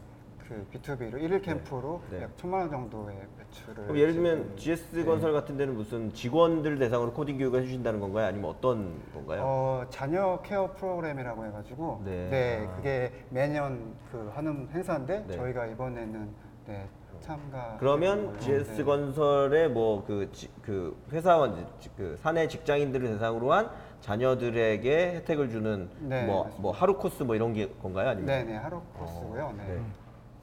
그 0.47 0.65
B2B로 0.73 1.21
일일 1.21 1.41
캠프로 1.41 2.01
네. 2.11 2.21
약 2.21 2.37
천만 2.37 2.61
원 2.61 2.69
정도의 2.69 3.15
매출을 3.37 3.83
그럼 3.83 3.97
예를 3.97 4.13
들면 4.13 4.57
GS 4.57 4.95
네. 4.95 5.03
건설 5.03 5.33
같은 5.33 5.57
데는 5.57 5.73
무슨 5.75 6.13
직원들 6.13 6.77
대상으로 6.77 7.13
코딩 7.13 7.37
교육을 7.39 7.61
해주신다는 7.61 7.99
건가요? 7.99 8.27
아니면 8.27 8.51
어떤 8.51 9.01
건가요? 9.13 9.41
어, 9.43 9.85
자녀 9.89 10.39
케어 10.43 10.71
프로그램이라고 10.73 11.45
해가지고 11.47 12.01
네. 12.05 12.29
네, 12.29 12.67
아. 12.69 12.75
그게 12.75 13.11
매년 13.29 13.95
그 14.11 14.29
하는 14.35 14.67
행사인데 14.71 15.25
네. 15.27 15.35
저희가 15.35 15.65
이번에는 15.65 16.29
네, 16.67 16.87
참가 17.21 17.77
그러면 17.79 18.37
GS 18.39 18.83
건설의 18.85 19.69
뭐 19.69 20.03
그 20.05 20.29
그 20.61 20.95
회사원 21.11 21.65
지- 21.79 21.89
그 21.97 22.17
사내 22.21 22.47
직장인들을 22.47 23.07
대상으로 23.07 23.51
한 23.53 23.69
자녀들에게 24.01 25.15
혜택을 25.15 25.49
주는 25.49 25.89
네, 26.01 26.25
뭐, 26.27 26.43
맞습니다. 26.43 26.61
뭐 26.61 26.71
하루 26.71 26.97
코스 26.97 27.23
뭐 27.23 27.35
이런 27.35 27.53
게 27.53 27.69
건가요? 27.81 28.09
아니면 28.09 28.27
네네 28.27 28.57
하루 28.57 28.81
코스고요. 28.93 29.53
네. 29.57 29.63
네. 29.75 29.81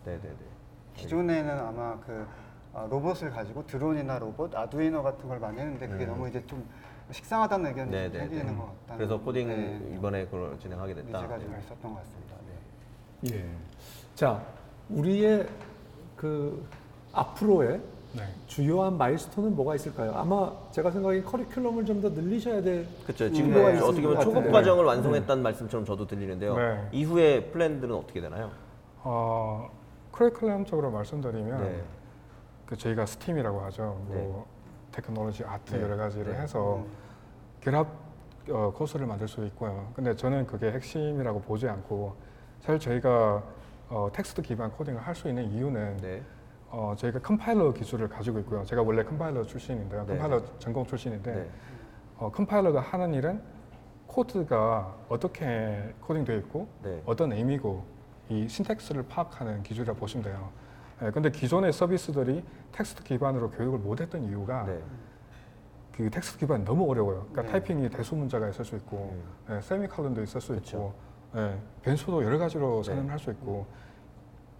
네, 0.05 0.13
네, 0.23 0.29
네. 0.29 0.35
기존에는 0.95 1.59
아마 1.61 1.99
그 2.01 2.27
아, 2.75 2.87
로봇을 2.91 3.31
가지고 3.31 3.67
드론이나 3.67 4.19
로봇, 4.19 4.55
아두이노 4.55 5.03
같은 5.03 5.29
걸 5.29 5.39
많이 5.39 5.59
했는데 5.59 5.87
그게 5.89 6.05
음. 6.05 6.11
너무 6.11 6.29
이제 6.29 6.43
좀 6.47 6.67
식상하다는 7.11 7.67
의견이 7.67 7.91
네, 7.91 8.05
좀 8.05 8.13
네, 8.13 8.19
생기는 8.21 8.47
네. 8.47 8.55
것 8.59 8.65
같다는 8.67 8.97
그래서 8.97 9.21
코딩 9.23 9.49
네, 9.49 9.95
이번에 9.97 10.25
그걸 10.27 10.59
진행하게 10.59 10.95
됐다. 10.95 11.19
의지가 11.19 11.39
좀 11.39 11.53
네. 11.53 11.59
있었던 11.59 11.93
것 11.93 11.99
같습니다. 11.99 12.35
네. 13.23 13.35
예. 13.37 13.51
자, 14.15 14.43
우리의 14.89 15.47
그 16.17 16.67
앞으로의 17.13 17.81
네. 18.15 18.23
주요한 18.47 18.97
마일스톤은 18.99 19.55
뭐가 19.57 19.75
있을까요? 19.75 20.13
아마 20.15 20.53
제가 20.71 20.91
생각에 20.91 21.23
커리큘럼을 21.23 21.87
좀 21.87 22.01
더 22.01 22.09
늘리셔야 22.11 22.61
될 22.63 22.87
그렇죠. 23.05 23.31
지금 23.33 23.53
네, 23.53 23.79
어떻게 23.79 24.03
보면 24.03 24.17
것 24.17 24.23
초급 24.23 24.35
같아요. 24.37 24.53
과정을 24.53 24.85
완성했다는 24.85 25.43
말씀처럼 25.43 25.85
저도 25.87 26.07
들리는데요. 26.07 26.57
네. 26.57 26.89
이후에 26.93 27.51
플랜들은 27.51 27.95
어떻게 27.95 28.21
되나요? 28.21 28.51
어, 29.03 29.71
커리큘럼적으로 30.13 30.91
말씀드리면 30.91 31.61
네. 31.63 31.83
그 32.67 32.77
저희가 32.77 33.07
STEAM이라고 33.07 33.61
하죠. 33.63 34.01
뭐 34.07 34.47
테크놀로지, 34.93 35.45
아트 35.45 35.75
네. 35.75 35.83
여러 35.83 35.97
가지를 35.97 36.33
네. 36.33 36.41
해서 36.41 36.77
음. 36.77 36.87
결합 37.61 37.89
어, 38.51 38.73
코스를 38.75 39.07
만들 39.07 39.29
수 39.29 39.45
있고요. 39.47 39.91
근데 39.95 40.15
저는 40.15 40.47
그게 40.47 40.71
핵심이라고 40.73 41.41
보지 41.43 41.69
않고 41.69 42.15
사실 42.61 42.79
저희가 42.81 43.43
어, 43.89 44.09
텍스트 44.13 44.43
기반 44.43 44.71
코딩을 44.73 45.01
할 45.01 45.15
수 45.15 45.29
있는 45.29 45.45
이유는 45.51 45.97
네. 45.99 46.23
어, 46.71 46.95
저희가 46.97 47.21
컴파일러 47.21 47.73
기술을 47.73 48.09
가지고 48.09 48.39
있고요. 48.41 48.65
제가 48.65 48.83
원래 48.83 49.05
컴파일러 49.05 49.45
출신인데요. 49.45 50.07
네. 50.07 50.17
컴파일러 50.17 50.59
전공 50.59 50.85
출신인데 50.87 51.35
네. 51.35 51.51
어, 52.19 52.31
컴파일러가 52.33 52.81
하는 52.81 53.15
일은 53.15 53.41
코드가 54.07 54.95
어떻게 55.09 55.95
코딩되어 56.01 56.37
있고 56.39 56.67
네. 56.83 57.03
어떤 57.07 57.33
의미고 57.33 57.83
이 58.33 58.49
syntax를 58.49 59.05
파악하는 59.05 59.63
기술이라고 59.63 59.99
보시면 59.99 60.25
돼요. 60.25 60.49
예, 61.03 61.11
근데 61.11 61.31
기존의 61.31 61.73
서비스들이 61.73 62.43
텍스트 62.73 63.03
기반으로 63.05 63.51
교육을 63.51 63.79
못했던 63.79 64.23
이유가 64.25 64.65
네. 64.65 64.81
그 65.93 66.09
텍스트 66.09 66.39
기반이 66.39 66.65
너무 66.65 66.91
어려워요. 66.91 67.27
그러니까 67.31 67.43
네. 67.43 67.49
타이핑이 67.49 67.91
대소문자가 67.91 68.49
있을 68.49 68.65
수 68.65 68.77
있고, 68.77 69.15
예, 69.51 69.61
세미칼럼도 69.61 70.23
있을 70.23 70.41
수 70.41 70.55
음. 70.55 70.59
그쵸. 70.59 70.95
있고, 71.33 71.41
예, 71.41 71.59
변수도 71.83 72.25
여러 72.25 72.39
가지로 72.39 72.83
네. 72.83 72.95
선언할 72.95 73.19
수 73.19 73.31
있고, 73.31 73.67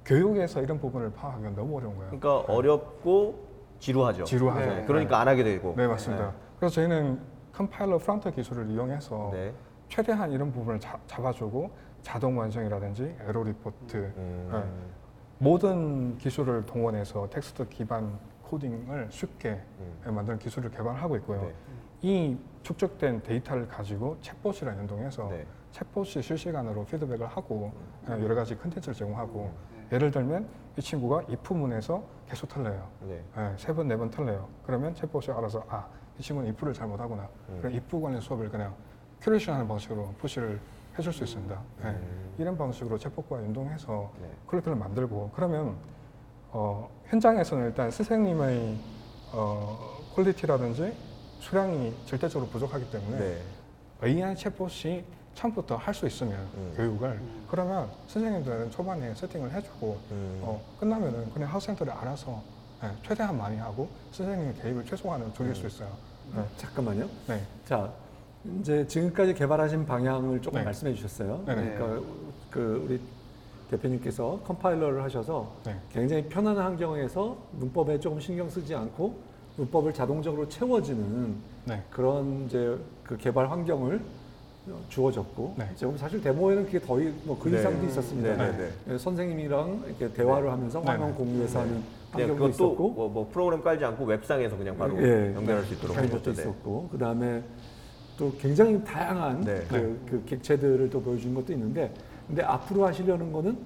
교육에서 0.05 0.61
이런 0.61 0.79
부분을 0.79 1.13
파악하기가 1.13 1.51
너무 1.51 1.77
어려운 1.79 1.97
거예요. 1.97 2.19
그러니까 2.19 2.53
어렵고 2.53 3.49
지루하죠. 3.79 4.25
지루하죠. 4.25 4.61
네, 4.61 4.85
그러니까 4.85 5.21
안 5.21 5.29
하게 5.29 5.45
되고. 5.45 5.75
네, 5.77 5.87
맞습니다. 5.87 6.33
그래서 6.59 6.75
저희는 6.75 7.21
컴파일러 7.53 7.99
front 7.99 8.33
기술을 8.33 8.69
이용해서 8.71 9.31
네. 9.33 9.55
최대한 9.89 10.33
이런 10.33 10.51
부분을 10.53 10.81
자, 10.81 10.99
잡아주고 11.07 11.71
자동 12.03 12.37
완성이라든지 12.39 13.17
에러 13.27 13.43
리포트 13.43 13.97
음. 14.17 14.49
네. 14.53 14.93
모든 15.39 16.19
기술을 16.19 16.67
동원해서 16.67 17.29
텍스트 17.31 17.69
기반 17.69 18.19
코딩을 18.45 19.09
쉽게 19.11 19.61
음. 19.81 20.15
만드는 20.15 20.39
기술을 20.39 20.71
개발하고 20.71 21.17
있고요. 21.17 21.43
네. 21.43 21.55
이 22.03 22.37
축적된 22.63 23.23
데이터를 23.23 23.67
가지고 23.69 24.19
챗봇이랑 24.21 24.79
연동해서 24.79 25.29
네. 25.29 25.47
챗봇이 25.73 26.23
실시간으로 26.23 26.85
피드백을 26.85 27.27
하고 27.27 27.73
어, 28.07 28.19
여러 28.21 28.35
가지 28.35 28.57
컨텐츠를 28.59 28.95
제공하고 28.95 29.51
음. 29.73 29.89
예를 29.93 30.11
들면 30.11 30.47
이 30.77 30.81
친구가 30.81 31.25
if문에서 31.29 32.03
계속 32.29 32.49
틀려요. 32.49 32.89
네. 33.01 33.23
세 33.57 33.75
번, 33.75 33.89
네번 33.89 34.11
틀려요. 34.11 34.49
그러면 34.65 34.95
챗봇이 34.95 35.37
알아서 35.37 35.65
아, 35.69 35.87
이 36.19 36.23
친구는 36.23 36.51
if를 36.51 36.73
잘못하구나. 36.73 37.29
음. 37.51 37.59
그럼 37.61 37.75
if 37.75 38.01
관련 38.01 38.21
수업을 38.21 38.51
그냥 38.51 38.75
curation하는 39.21 39.69
방식으로 39.69 40.15
push를 40.19 40.59
해줄 40.99 41.13
수 41.13 41.25
있습니다. 41.25 41.61
네. 41.83 41.89
음. 41.91 42.35
이런 42.39 42.57
방식으로 42.57 42.99
챗봇과 42.99 43.37
연동해서 43.45 44.11
네. 44.21 44.29
quality를 44.47 44.77
만들고 44.77 45.31
그러면 45.35 45.77
어, 46.51 46.89
현장에서는 47.07 47.67
일단 47.67 47.91
선생님의 47.91 48.79
어, 49.33 49.99
quality라든지 50.15 50.95
수량이 51.41 51.95
절대적으로 52.07 52.49
부족하기 52.51 52.91
때문에 52.91 53.19
네. 53.19 53.43
AI 54.05 54.35
챗봇이 54.35 55.03
처음부터 55.35 55.77
할 55.77 55.95
수 55.95 56.07
있으면 56.07 56.39
음. 56.55 56.75
교육을 56.77 57.21
그러면 57.49 57.91
선생님들은 58.07 58.71
초반에 58.71 59.15
세팅을 59.15 59.51
해주고 59.53 59.99
음. 60.11 60.41
어, 60.43 60.63
끝나면은 60.79 61.31
그냥 61.33 61.53
학생들이 61.53 61.91
알아서 61.91 62.43
네, 62.83 62.91
최대한 63.07 63.39
많이 63.39 63.57
하고 63.57 63.89
선생님의 64.11 64.55
개입을 64.57 64.85
최소한으로 64.85 65.33
줄일 65.33 65.53
음. 65.53 65.55
수 65.55 65.67
있어요. 65.67 65.89
네. 66.35 66.45
잠깐만요. 66.59 67.09
네. 67.29 67.43
자, 67.65 67.91
이제 68.61 68.87
지금까지 68.87 69.35
개발하신 69.35 69.87
방향을 69.87 70.41
조금 70.43 70.59
네. 70.59 70.65
말씀해 70.65 70.95
주셨어요. 70.95 71.43
네네. 71.47 71.75
그러니까 71.75 72.07
그 72.51 72.85
우리 72.85 73.01
대표님께서 73.71 74.41
컴파일러를 74.45 75.03
하셔서 75.03 75.51
네. 75.65 75.77
굉장히 75.93 76.25
편안한 76.29 76.65
환경에서 76.65 77.37
문법에 77.53 77.99
조금 78.01 78.21
신경 78.21 78.49
쓰지 78.51 78.75
않고 78.75 79.15
문법을 79.57 79.95
자동적으로 79.95 80.49
채워지는 80.49 81.37
네. 81.65 81.83
그런 81.91 82.47
이제 82.47 82.77
그 83.05 83.17
개발 83.17 83.51
환경을 83.51 84.01
주어졌고 84.89 85.55
네. 85.59 85.69
지금 85.75 85.97
사실 85.97 86.21
데모에는 86.21 86.67
그게 86.67 86.81
더 86.81 86.97
뭐그 87.25 87.49
네. 87.49 87.59
이상도 87.59 87.87
있었습니다. 87.87 88.37
네, 88.37 88.57
네, 88.57 88.71
예, 88.91 88.99
선생님이랑 88.99 89.83
이렇게 89.87 90.13
대화를 90.13 90.51
하면서 90.51 90.81
네, 90.81 90.87
화면 90.87 91.09
네. 91.09 91.15
공유해서 91.15 91.61
하는 91.61 91.83
환경도 92.13 92.49
있었고 92.49 92.91
뭐, 92.91 93.09
뭐 93.09 93.29
프로그램 93.33 93.63
깔지 93.63 93.85
않고 93.85 94.05
웹상에서 94.05 94.57
그냥 94.57 94.77
바로 94.77 94.97
예, 95.03 95.35
연결할 95.35 95.65
수 95.65 95.75
있도록 95.75 95.97
한 95.97 96.09
것도. 96.09 96.33
네. 96.33 96.43
있었고 96.43 96.89
그 96.93 96.99
다음에 96.99 97.43
또 98.23 98.33
굉장히 98.39 98.81
다양한 98.85 99.41
네. 99.41 99.65
그, 99.69 100.01
그 100.09 100.25
객체들을 100.27 100.89
또 100.91 101.03
보여준 101.03 101.35
것도 101.35 101.53
있는데 101.55 101.93
근데 102.29 102.41
앞으로 102.45 102.87
하시려는 102.87 103.33
거는 103.33 103.59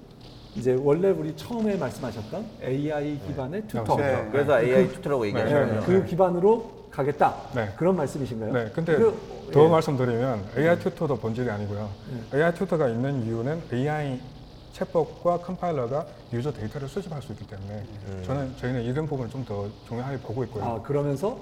이제 0.55 0.75
원래 0.81 1.11
우리 1.11 1.35
처음에 1.35 1.77
말씀하셨던 1.77 2.43
AI 2.63 3.19
기반의 3.27 3.67
튜터 3.67 3.97
네. 3.97 4.15
네. 4.15 4.29
그래서 4.31 4.59
AI 4.59 4.87
튜터라고 4.87 5.27
얘기하시는 5.27 5.79
네. 5.79 5.85
그 5.85 6.05
기반으로 6.05 6.87
가겠다 6.89 7.35
네. 7.53 7.71
그런 7.77 7.95
말씀이신가요? 7.97 8.51
네, 8.51 8.71
근데 8.73 8.95
그, 8.95 9.15
더 9.53 9.63
예. 9.63 9.67
말씀드리면 9.67 10.45
AI 10.57 10.79
튜터도 10.79 11.17
본질이 11.17 11.51
아니고요. 11.51 11.87
AI 12.33 12.55
튜터가 12.55 12.89
있는 12.89 13.23
이유는 13.27 13.61
AI 13.71 14.19
챗봇과 14.73 15.43
컴파일러가 15.43 16.07
유저 16.33 16.51
데이터를 16.51 16.87
수집할 16.87 17.21
수 17.21 17.31
있기 17.33 17.45
때문에 17.45 17.83
저는 18.23 18.55
저희는 18.57 18.81
이런 18.81 19.05
부분을 19.05 19.29
좀 19.29 19.45
더 19.45 19.67
중요하게 19.87 20.17
보고 20.17 20.43
있고요. 20.45 20.63
아 20.63 20.81
그러면서 20.81 21.37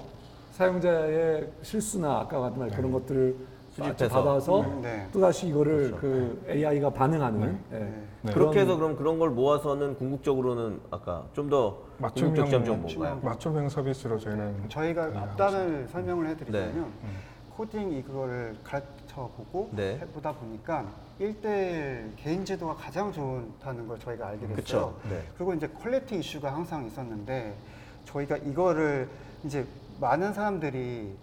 사용자의 0.56 1.50
실수나 1.60 2.20
아까 2.20 2.40
같은 2.40 2.58
말 2.58 2.70
그런 2.70 2.90
것들을 2.90 3.36
수집해서. 3.68 4.08
받아서 4.08 4.64
네. 4.80 5.06
또 5.12 5.20
다시 5.20 5.48
이거를 5.48 5.94
그 6.00 6.42
AI가 6.48 6.88
반응하는 6.88 7.58
예. 7.72 7.78
네. 8.22 8.32
그렇게 8.32 8.60
해서 8.60 8.74
그럼 8.76 8.96
그런 8.96 9.18
걸 9.18 9.28
모아서는 9.30 9.96
궁극적으로는 9.96 10.80
아까 10.90 11.26
좀더 11.34 11.76
맞춤형 11.98 12.34
궁극적 12.34 12.64
좀 12.64 12.80
뭔가요? 12.80 13.20
맞춤형 13.22 13.68
서비스로 13.68 14.18
저희는 14.18 14.70
저희가 14.70 15.08
네, 15.08 15.18
앞단을 15.18 15.88
설명을 15.92 16.26
해드리자면 16.28 16.74
네. 17.02 17.08
코딩 17.54 17.92
이거를 17.92 18.56
가르쳐 18.64 19.30
보고 19.36 19.68
네. 19.72 19.98
해보다 20.00 20.32
보니까 20.32 20.86
1대1 21.20 22.16
개인 22.16 22.46
지도가 22.46 22.74
가장 22.76 23.12
좋다는 23.12 23.86
걸 23.86 23.98
저희가 23.98 24.28
알게 24.28 24.46
됐어요. 24.46 24.54
그쵸. 24.56 24.94
네. 25.10 25.22
그리고 25.36 25.52
이제 25.52 25.68
quality 25.68 26.18
이슈가 26.18 26.50
항상 26.50 26.86
있었는데 26.86 27.54
저희가 28.06 28.38
이거를 28.38 29.06
이제 29.44 29.66
많은 30.00 30.32
사람들이 30.32 31.14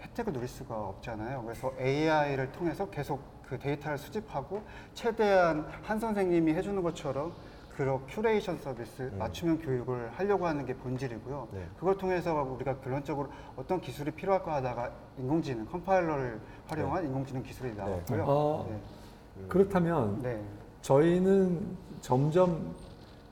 혜택을 0.00 0.32
누릴 0.32 0.48
수가 0.48 0.74
없잖아요. 0.74 1.42
그래서 1.42 1.72
AI를 1.80 2.52
통해서 2.52 2.88
계속 2.90 3.20
그 3.48 3.58
데이터를 3.58 3.98
수집하고 3.98 4.62
최대한 4.94 5.66
한 5.82 5.98
선생님이 5.98 6.52
해주는 6.54 6.82
것처럼 6.82 7.32
그런 7.74 8.04
큐레이션 8.08 8.58
서비스, 8.58 9.12
맞춤형 9.16 9.58
교육을 9.60 10.10
하려고 10.10 10.48
하는 10.48 10.66
게 10.66 10.74
본질이고요. 10.74 11.48
네. 11.52 11.64
그걸 11.78 11.96
통해서 11.96 12.34
우리가 12.42 12.78
결론적으로 12.80 13.28
어떤 13.56 13.80
기술이 13.80 14.10
필요할까 14.10 14.56
하다가 14.56 14.90
인공지능, 15.16 15.64
컴파일러를 15.66 16.40
활용한 16.66 17.04
인공지능 17.04 17.42
기술이 17.44 17.74
나왔고요. 17.74 18.24
어, 18.26 18.66
네. 18.68 19.44
그렇다면 19.48 20.22
네. 20.22 20.42
저희는 20.82 21.76
점점 22.00 22.74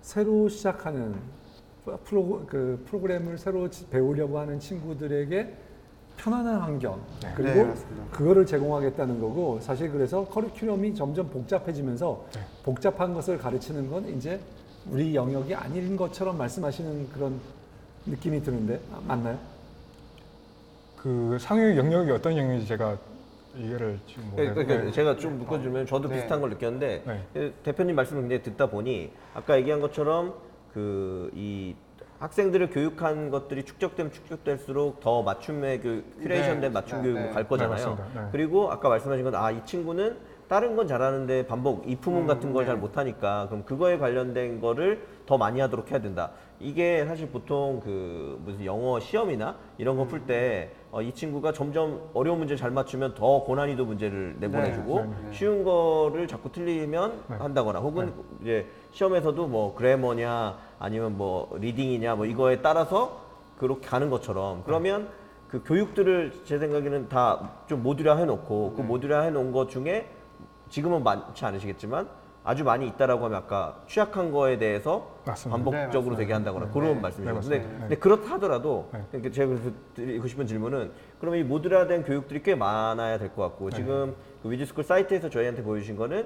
새로 0.01 0.49
시작하는 0.49 1.17
프로, 2.05 2.43
그 2.47 2.83
프로그램을 2.87 3.39
새로 3.39 3.71
지- 3.71 3.87
배우려고 3.89 4.39
하는 4.39 4.59
친구들에게 4.59 5.55
편안한 6.17 6.61
환경 6.61 7.01
네, 7.23 7.33
그리고 7.37 7.67
맞습니다. 7.67 8.05
그거를 8.11 8.47
제공하겠다는 8.47 9.21
거고 9.21 9.61
사실 9.61 9.91
그래서 9.91 10.25
커리큘럼이 10.27 10.97
점점 10.97 11.29
복잡해지면서 11.29 12.25
네. 12.35 12.41
복잡한 12.65 13.13
것을 13.15 13.39
가르치는 13.39 13.91
건 13.91 14.09
이제 14.09 14.41
우리 14.91 15.15
영역이 15.15 15.55
아닌 15.55 15.97
것처럼 15.97 16.39
말씀하시는 16.39 17.11
그런 17.11 17.39
느낌이 18.07 18.43
드는데 18.43 18.81
아, 18.93 19.01
맞나요? 19.07 19.39
그 20.97 21.37
상위 21.41 21.77
영역이 21.77 22.11
어떤 22.11 22.37
영역인지 22.37 22.67
제가 22.67 22.97
이해를 23.57 23.99
지금 24.07 24.25
못 24.31 24.37
그러니까 24.37 24.61
했는데 24.61 24.93
제가 24.93 25.17
좀 25.17 25.39
묶어주면 25.39 25.87
저도 25.87 26.09
네. 26.09 26.17
비슷한 26.17 26.41
걸 26.41 26.51
느꼈는데 26.51 27.03
네. 27.07 27.23
그 27.33 27.55
대표님 27.63 27.95
말씀을 27.97 28.23
굉장히 28.23 28.43
듣다 28.43 28.67
보니 28.67 29.13
아까 29.35 29.57
얘기한 29.59 29.81
것처럼 29.81 30.35
그 30.77 31.31
이 31.35 31.75
학생들을 32.19 32.71
교육한 32.71 33.31
것들이 33.31 33.63
축적되면 33.65 34.11
축적될수록 34.13 35.01
더 35.01 35.23
맞춤의 35.23 35.81
교 35.83 36.03
큐레이션된 36.23 36.61
네. 36.63 36.69
맞춤 36.71 36.99
네, 36.99 37.03
교육으로 37.05 37.25
네. 37.27 37.31
갈 37.33 37.47
거잖아요. 37.49 37.77
네, 37.77 37.85
맞습니다. 37.91 38.21
네. 38.23 38.29
그리고 38.33 38.71
아까 38.71 38.89
말씀하신 38.89 39.25
건 39.25 39.35
아 39.35 39.51
이 39.51 39.65
친구는 39.67 40.17
다른 40.49 40.77
건 40.77 40.87
잘하는데 40.87 41.47
반복 41.47 41.89
이프문 41.89 42.23
음, 42.23 42.27
같은 42.27 42.53
걸 42.53 42.65
네. 42.65 42.71
잘 42.71 42.79
못하니까 42.79 43.49
그럼 43.49 43.65
그거에 43.65 43.99
관련된 43.99 44.61
거를 44.61 45.03
더 45.27 45.37
많이 45.37 45.61
하도록 45.61 45.91
해야 45.91 46.01
된다. 46.01 46.31
이게 46.61 47.05
사실 47.05 47.29
보통 47.29 47.81
그 47.85 48.41
무슨 48.45 48.65
영어 48.65 48.99
시험이나 49.01 49.57
이런 49.77 49.97
거 49.97 50.05
풀때 50.07 50.71
어, 50.97 51.03
이 51.03 51.13
친구가 51.13 51.53
점점 51.53 52.01
어려운 52.15 52.39
문제 52.39 52.57
잘 52.57 52.71
맞추면 52.71 53.17
더 53.17 53.45
고난이도 53.45 53.85
문제를 53.85 54.37
내보내주고 54.41 55.01
네, 55.01 55.11
네. 55.27 55.33
쉬운 55.33 55.63
거를 55.63 56.27
자꾸 56.27 56.51
틀리면 56.51 57.23
네. 57.29 57.37
한다거나 57.37 57.81
혹은 57.81 58.15
이제 58.41 58.67
시험에서도 58.93 59.47
뭐 59.47 59.75
그래머냐 59.75 60.57
아니면 60.79 61.19
뭐 61.19 61.55
리딩이냐 61.61 62.15
뭐 62.15 62.25
이거에 62.25 62.63
따라서 62.63 63.21
그렇게 63.59 63.87
가는 63.87 64.09
것처럼 64.09 64.63
그러면 64.65 65.11
그 65.49 65.63
교육들을 65.63 66.33
제 66.47 66.59
생각에는 66.59 67.11
다 67.11 67.51
좀 67.67 67.83
모듈화 67.83 68.17
해놓고 68.17 68.73
그 68.75 68.81
모듈화 68.81 69.21
해놓은 69.25 69.53
것 69.53 69.69
중에 69.69 70.09
지금은 70.71 71.05
많지 71.05 71.45
않으시겠지만 71.45 72.09
아주 72.47 72.63
많이 72.63 72.87
있다라고 72.87 73.25
하면 73.25 73.39
아까 73.39 73.81
취약한 73.89 74.31
거에 74.31 74.57
대해서 74.57 75.09
맞습니다. 75.27 75.57
반복적으로 75.65 76.15
네, 76.15 76.23
되게 76.23 76.33
한다거나 76.33 76.67
네. 76.67 76.73
그런 76.73 76.95
네. 76.95 77.01
말씀이죠. 77.01 77.33
네, 77.33 77.41
근데. 77.41 77.79
근데 77.81 77.97
그렇다 77.97 78.35
하더라도 78.35 78.89
네. 78.93 79.01
그러니까 79.11 79.33
제가 79.33 79.49
그래서 79.49 79.71
드리고 79.95 80.29
싶은 80.29 80.47
질문은 80.47 80.93
그러면 81.19 81.41
이 81.41 81.43
모듈화된 81.43 82.05
교육들이 82.05 82.45
꽤 82.45 82.55
많아야 82.55 83.19
될 83.19 83.31
것 83.35 83.43
같고 83.43 83.71
네. 83.71 83.77
지금 83.77 84.15
그 84.45 84.51
위즈스쿨 84.51 84.85
사이트에서 84.85 85.29
저희한테 85.29 85.65
보여주신 85.65 85.97
거는 85.97 86.25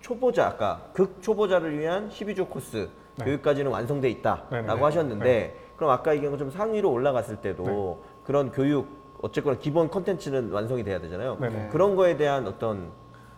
초보자 0.00 0.48
아까 0.48 0.90
극 0.94 1.22
초보자를 1.22 1.78
위한 1.78 2.08
12주 2.08 2.48
코스 2.50 2.88
네. 3.18 3.24
교육까지는 3.24 3.70
완성돼 3.70 4.10
있다라고 4.10 4.50
네. 4.76 4.82
하셨는데 4.82 5.54
그럼 5.76 5.90
아까 5.92 6.12
얘기한 6.12 6.32
것처럼 6.32 6.50
상위로 6.50 6.90
올라갔을 6.90 7.36
때도 7.36 8.02
그런 8.24 8.50
교육 8.50 8.88
어쨌거나 9.22 9.56
기본 9.58 9.88
컨텐츠는 9.90 10.50
완성이 10.50 10.82
돼야 10.82 11.00
되잖아요. 11.00 11.38
네, 11.40 11.50
네. 11.50 11.68
그런 11.70 11.94
거에 11.94 12.16
대한 12.16 12.48
어떤 12.48 12.90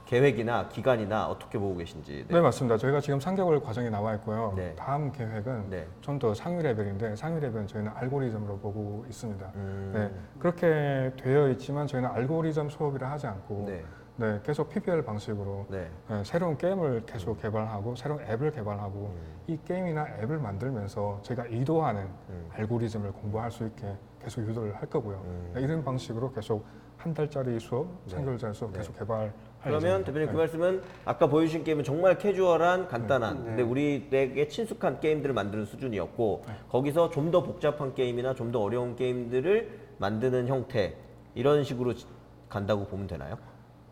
계획이나 0.06 0.68
기간이나 0.68 1.28
어떻게 1.28 1.58
보고 1.58 1.76
계신지. 1.76 2.26
네. 2.28 2.40
맞습니다. 2.40 2.76
저희가 2.76 3.00
지금 3.00 3.18
3개월 3.18 3.62
과정이 3.62 3.88
나와 3.90 4.14
있고요. 4.14 4.52
네. 4.56 4.74
다음 4.76 5.10
계획은 5.10 5.70
네. 5.70 5.86
좀 6.00 6.14
더 6.18 6.32
상위 6.32 6.62
레벨인데 6.62 7.16
상위 7.16 7.40
레벨은 7.40 7.66
저희는 7.66 7.90
알고리즘으로 7.94 8.58
보고 8.58 9.04
있습니다. 9.08 9.50
음. 9.56 9.90
네, 9.94 10.10
그렇게 10.38 11.12
되어 11.20 11.48
있지만 11.50 11.86
저희는 11.88 12.08
알고리즘 12.08 12.68
수업이라 12.70 13.10
하지 13.10 13.26
않고 13.26 13.64
네. 13.66 13.84
네, 14.16 14.40
계속 14.44 14.68
PBL 14.68 15.02
방식으로 15.04 15.66
네. 15.68 15.90
네, 16.08 16.22
새로운 16.24 16.56
게임을 16.56 17.04
계속 17.04 17.42
개발하고 17.42 17.96
새로운 17.96 18.22
앱을 18.22 18.52
개발하고 18.52 19.12
이 19.48 19.58
게임이나 19.64 20.06
앱을 20.22 20.38
만들면서 20.38 21.18
제가 21.22 21.46
의도하는 21.48 22.02
음. 22.30 22.48
알고리즘을 22.54 23.10
공부할 23.12 23.50
수 23.50 23.66
있게 23.66 23.96
계속 24.22 24.42
유도를 24.42 24.76
할 24.76 24.88
거고요. 24.88 25.20
네, 25.54 25.62
이런 25.62 25.82
방식으로 25.84 26.30
계속 26.32 26.64
한 26.96 27.12
달짜리 27.12 27.58
수업, 27.58 27.88
네. 28.06 28.16
3개월짜리 28.16 28.54
수업 28.54 28.70
네. 28.72 28.78
계속 28.78 28.96
개발할 28.96 29.32
그러면. 29.64 30.04
대표님 30.04 30.28
그 30.28 30.32
네. 30.32 30.38
말씀은 30.38 30.82
아까 31.04 31.26
보여주신 31.26 31.64
게임은 31.64 31.84
정말 31.84 32.18
캐주얼한 32.18 32.88
간단한 32.88 33.38
네. 33.38 33.44
근데 33.44 33.62
우리에게 33.62 34.48
친숙한 34.48 35.00
게임들을 35.00 35.34
만드는 35.34 35.64
수준이었고 35.66 36.44
네. 36.46 36.54
거기서 36.70 37.10
좀 37.10 37.30
더 37.30 37.42
복잡한 37.42 37.94
게임이나 37.94 38.34
좀 38.34 38.52
더 38.52 38.60
어려운 38.60 38.94
게임들을 38.96 39.78
만드는 39.98 40.46
형태 40.48 40.94
이런 41.34 41.64
식으로 41.64 41.94
지- 41.94 42.06
간다고 42.48 42.84
보면 42.86 43.06
되나요? 43.08 43.36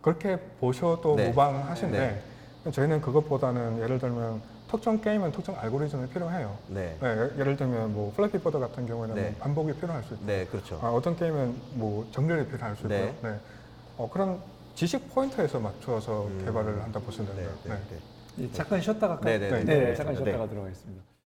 그렇게 0.02 0.38
보셔도 0.60 1.16
네. 1.16 1.28
무방하신데 1.28 2.22
저희는 2.70 3.00
그것보다는 3.00 3.80
예를 3.82 3.98
들면 3.98 4.40
특정 4.70 5.00
게임은 5.00 5.32
특정 5.32 5.56
알고리즘이 5.58 6.08
필요해요. 6.08 6.56
네. 6.68 6.96
네, 7.00 7.08
예- 7.08 7.40
예를 7.40 7.56
들면 7.56 7.92
뭐 7.92 8.12
플래피 8.14 8.38
보드 8.38 8.58
같은 8.58 8.86
경우에는 8.86 9.14
네. 9.16 9.22
뭐 9.30 9.32
반복이 9.40 9.72
필요할 9.74 10.02
수 10.04 10.14
있고 10.14 10.26
네, 10.26 10.46
그렇죠. 10.46 10.78
아, 10.82 10.88
어떤 10.90 11.16
게임은 11.16 11.54
뭐 11.74 12.06
정렬이 12.12 12.46
필요할 12.46 12.76
수 12.76 12.82
있고요. 12.82 12.98
네. 12.98 13.14
네. 13.22 13.36
어, 13.98 14.08
그런 14.10 14.38
지식 14.74 15.12
포인트에서 15.14 15.60
맞춰서 15.60 16.26
음. 16.26 16.44
개발을 16.44 16.82
한다 16.82 17.00
보시면 17.00 17.34
네, 17.36 17.42
됩니다. 17.42 17.60
네, 17.64 17.70
네. 17.70 17.96
네. 18.36 18.44
예, 18.44 18.50
잠깐 18.52 18.80
쉬었다가 18.80 19.20
네, 19.20 19.38
네, 19.38 19.50
네, 19.50 19.64
네, 19.64 19.80
네. 19.80 19.94
잠깐 19.94 20.14
네. 20.14 20.24
쉬었다가 20.24 20.48
들어가겠습니다. 20.48 21.11